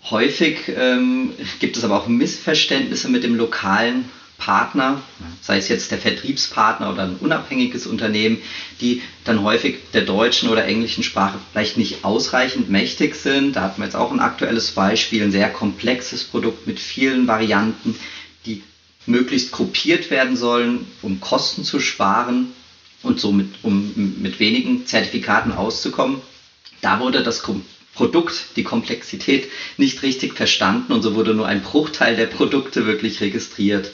Häufig 0.09 0.67
ähm, 0.75 1.33
gibt 1.59 1.77
es 1.77 1.83
aber 1.83 1.97
auch 1.97 2.07
Missverständnisse 2.07 3.07
mit 3.09 3.23
dem 3.23 3.35
lokalen 3.35 4.05
Partner, 4.41 4.99
sei 5.41 5.57
es 5.57 5.67
jetzt 5.67 5.91
der 5.91 5.99
Vertriebspartner 5.99 6.91
oder 6.91 7.03
ein 7.03 7.17
unabhängiges 7.17 7.85
Unternehmen, 7.85 8.39
die 8.81 9.03
dann 9.23 9.43
häufig 9.43 9.77
der 9.93 10.01
deutschen 10.01 10.49
oder 10.49 10.65
englischen 10.65 11.03
Sprache 11.03 11.37
vielleicht 11.51 11.77
nicht 11.77 12.03
ausreichend 12.03 12.67
mächtig 12.67 13.15
sind. 13.15 13.55
Da 13.55 13.61
hatten 13.61 13.79
wir 13.79 13.85
jetzt 13.85 13.95
auch 13.95 14.11
ein 14.11 14.19
aktuelles 14.19 14.71
Beispiel, 14.71 15.21
ein 15.21 15.31
sehr 15.31 15.49
komplexes 15.49 16.23
Produkt 16.23 16.65
mit 16.65 16.79
vielen 16.79 17.27
Varianten, 17.27 17.95
die 18.47 18.63
möglichst 19.05 19.51
gruppiert 19.51 20.09
werden 20.09 20.35
sollen, 20.35 20.87
um 21.03 21.21
Kosten 21.21 21.63
zu 21.63 21.79
sparen 21.79 22.47
und 23.03 23.19
somit 23.19 23.47
um 23.61 23.93
mit 24.21 24.39
wenigen 24.39 24.87
Zertifikaten 24.87 25.51
auszukommen. 25.51 26.19
Da 26.81 26.99
wurde 26.99 27.21
das 27.21 27.43
Produkt, 27.93 28.55
die 28.55 28.63
Komplexität 28.63 29.49
nicht 29.77 30.01
richtig 30.01 30.35
verstanden 30.35 30.93
und 30.93 31.01
so 31.01 31.15
wurde 31.15 31.33
nur 31.33 31.47
ein 31.47 31.61
Bruchteil 31.61 32.15
der 32.15 32.27
Produkte 32.27 32.85
wirklich 32.85 33.21
registriert. 33.21 33.91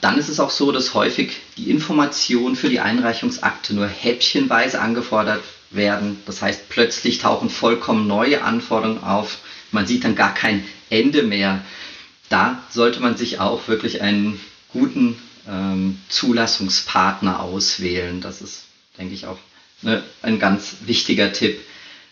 Dann 0.00 0.18
ist 0.18 0.28
es 0.28 0.40
auch 0.40 0.50
so, 0.50 0.70
dass 0.70 0.94
häufig 0.94 1.36
die 1.56 1.70
Informationen 1.70 2.56
für 2.56 2.68
die 2.68 2.80
Einreichungsakte 2.80 3.74
nur 3.74 3.88
häppchenweise 3.88 4.80
angefordert 4.80 5.42
werden. 5.70 6.20
Das 6.24 6.40
heißt, 6.40 6.68
plötzlich 6.68 7.18
tauchen 7.18 7.50
vollkommen 7.50 8.06
neue 8.06 8.42
Anforderungen 8.42 9.02
auf. 9.02 9.38
Man 9.72 9.86
sieht 9.86 10.04
dann 10.04 10.14
gar 10.14 10.34
kein 10.34 10.64
Ende 10.88 11.22
mehr. 11.24 11.64
Da 12.28 12.62
sollte 12.70 13.00
man 13.00 13.16
sich 13.16 13.40
auch 13.40 13.66
wirklich 13.68 14.00
einen 14.00 14.40
guten 14.72 15.20
ähm, 15.48 15.98
Zulassungspartner 16.08 17.40
auswählen. 17.40 18.20
Das 18.20 18.40
ist, 18.40 18.64
denke 18.98 19.14
ich, 19.14 19.26
auch 19.26 19.38
ne, 19.82 20.02
ein 20.22 20.38
ganz 20.38 20.76
wichtiger 20.86 21.32
Tipp. 21.32 21.60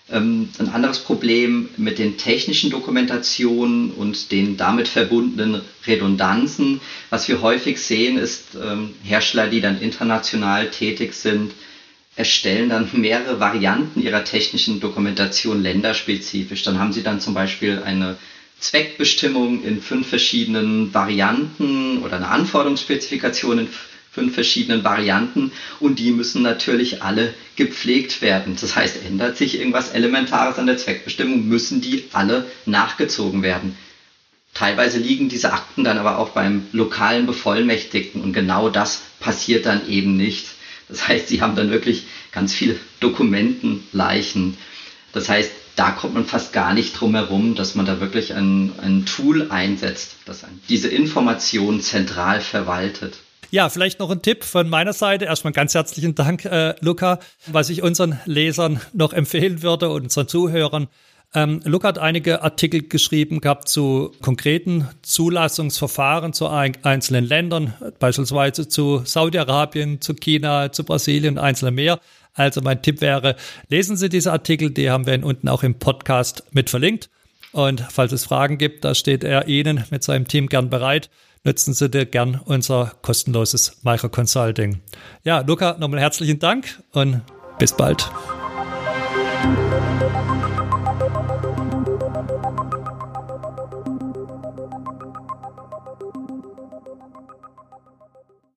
Ähm, 0.08 0.50
ein 0.58 0.68
anderes 0.68 1.00
Problem 1.00 1.68
mit 1.76 1.98
den 1.98 2.16
technischen 2.16 2.70
Dokumentationen 2.70 3.90
und 3.90 4.30
den 4.30 4.56
damit 4.56 4.86
verbundenen 4.86 5.62
Redundanzen, 5.84 6.80
was 7.10 7.26
wir 7.28 7.40
häufig 7.42 7.78
sehen, 7.80 8.16
ist 8.16 8.54
ähm, 8.54 8.94
Hersteller, 9.02 9.48
die 9.48 9.60
dann 9.60 9.80
international 9.80 10.70
tätig 10.70 11.14
sind, 11.14 11.52
erstellen 12.14 12.68
dann 12.68 12.88
mehrere 13.00 13.40
Varianten 13.40 14.00
ihrer 14.00 14.24
technischen 14.24 14.78
Dokumentation 14.78 15.60
länderspezifisch. 15.62 16.62
Dann 16.62 16.78
haben 16.78 16.92
sie 16.92 17.02
dann 17.02 17.20
zum 17.20 17.34
Beispiel 17.34 17.82
eine 17.84 18.16
Zweckbestimmung 18.60 19.64
in 19.64 19.82
fünf 19.82 20.06
verschiedenen 20.06 20.94
Varianten 20.94 21.98
oder 22.02 22.16
eine 22.16 22.28
Anforderungsspezifikation 22.28 23.58
in 23.58 23.66
fünf 23.66 23.95
verschiedenen 24.30 24.84
Varianten 24.84 25.52
und 25.80 25.98
die 25.98 26.10
müssen 26.10 26.42
natürlich 26.42 27.02
alle 27.02 27.34
gepflegt 27.56 28.22
werden. 28.22 28.56
Das 28.60 28.76
heißt, 28.76 29.04
ändert 29.04 29.36
sich 29.36 29.58
irgendwas 29.58 29.90
Elementares 29.90 30.58
an 30.58 30.66
der 30.66 30.78
Zweckbestimmung, 30.78 31.46
müssen 31.48 31.80
die 31.80 32.04
alle 32.12 32.46
nachgezogen 32.64 33.42
werden. 33.42 33.76
Teilweise 34.54 34.98
liegen 34.98 35.28
diese 35.28 35.52
Akten 35.52 35.84
dann 35.84 35.98
aber 35.98 36.18
auch 36.18 36.30
beim 36.30 36.66
lokalen 36.72 37.26
Bevollmächtigten 37.26 38.22
und 38.22 38.32
genau 38.32 38.70
das 38.70 39.02
passiert 39.20 39.66
dann 39.66 39.86
eben 39.88 40.16
nicht. 40.16 40.46
Das 40.88 41.06
heißt, 41.06 41.28
sie 41.28 41.42
haben 41.42 41.56
dann 41.56 41.70
wirklich 41.70 42.06
ganz 42.32 42.54
viele 42.54 42.78
Dokumentenleichen. 43.00 44.56
Das 45.12 45.28
heißt, 45.28 45.50
da 45.76 45.90
kommt 45.90 46.14
man 46.14 46.24
fast 46.24 46.54
gar 46.54 46.72
nicht 46.72 46.98
drum 46.98 47.14
herum, 47.14 47.54
dass 47.54 47.74
man 47.74 47.84
da 47.84 48.00
wirklich 48.00 48.32
ein, 48.32 48.72
ein 48.80 49.04
Tool 49.04 49.50
einsetzt, 49.50 50.16
das 50.24 50.44
diese 50.70 50.88
Informationen 50.88 51.82
zentral 51.82 52.40
verwaltet. 52.40 53.18
Ja, 53.50 53.68
vielleicht 53.68 54.00
noch 54.00 54.10
ein 54.10 54.22
Tipp 54.22 54.44
von 54.44 54.68
meiner 54.68 54.92
Seite. 54.92 55.26
Erstmal 55.26 55.52
ganz 55.52 55.74
herzlichen 55.74 56.14
Dank, 56.14 56.44
äh, 56.44 56.74
Luca. 56.80 57.20
Was 57.46 57.70
ich 57.70 57.82
unseren 57.82 58.18
Lesern 58.24 58.80
noch 58.92 59.12
empfehlen 59.12 59.62
würde 59.62 59.90
und 59.90 60.04
unseren 60.04 60.26
Zuhörern, 60.26 60.88
ähm, 61.34 61.60
Luca 61.64 61.88
hat 61.88 61.98
einige 61.98 62.42
Artikel 62.42 62.82
geschrieben 62.82 63.40
gehabt 63.40 63.68
zu 63.68 64.12
konkreten 64.22 64.88
Zulassungsverfahren 65.02 66.32
zu 66.32 66.48
ein, 66.48 66.76
einzelnen 66.82 67.24
Ländern, 67.24 67.74
beispielsweise 67.98 68.68
zu 68.68 69.02
Saudi-Arabien, 69.04 70.00
zu 70.00 70.14
China, 70.14 70.72
zu 70.72 70.84
Brasilien 70.84 71.36
und 71.36 71.44
einzelne 71.44 71.72
mehr. 71.72 72.00
Also 72.34 72.60
mein 72.62 72.82
Tipp 72.82 73.00
wäre, 73.00 73.36
lesen 73.68 73.96
Sie 73.96 74.08
diese 74.08 74.32
Artikel, 74.32 74.70
die 74.70 74.90
haben 74.90 75.06
wir 75.06 75.14
Ihnen 75.14 75.24
unten 75.24 75.48
auch 75.48 75.62
im 75.62 75.78
Podcast 75.78 76.44
mit 76.52 76.70
verlinkt. 76.70 77.10
Und 77.52 77.80
falls 77.90 78.12
es 78.12 78.24
Fragen 78.24 78.58
gibt, 78.58 78.84
da 78.84 78.94
steht 78.94 79.24
er 79.24 79.48
Ihnen 79.48 79.84
mit 79.90 80.04
seinem 80.04 80.28
Team 80.28 80.48
gern 80.48 80.68
bereit. 80.68 81.10
Nutzen 81.46 81.74
Sie 81.74 81.88
dir 81.88 82.06
gern 82.06 82.40
unser 82.44 82.94
kostenloses 83.02 83.78
Micro 83.84 84.08
Consulting. 84.08 84.80
Ja, 85.22 85.42
Luca, 85.42 85.76
nochmal 85.78 86.00
herzlichen 86.00 86.40
Dank 86.40 86.82
und 86.90 87.22
bis 87.60 87.72
bald. 87.72 88.10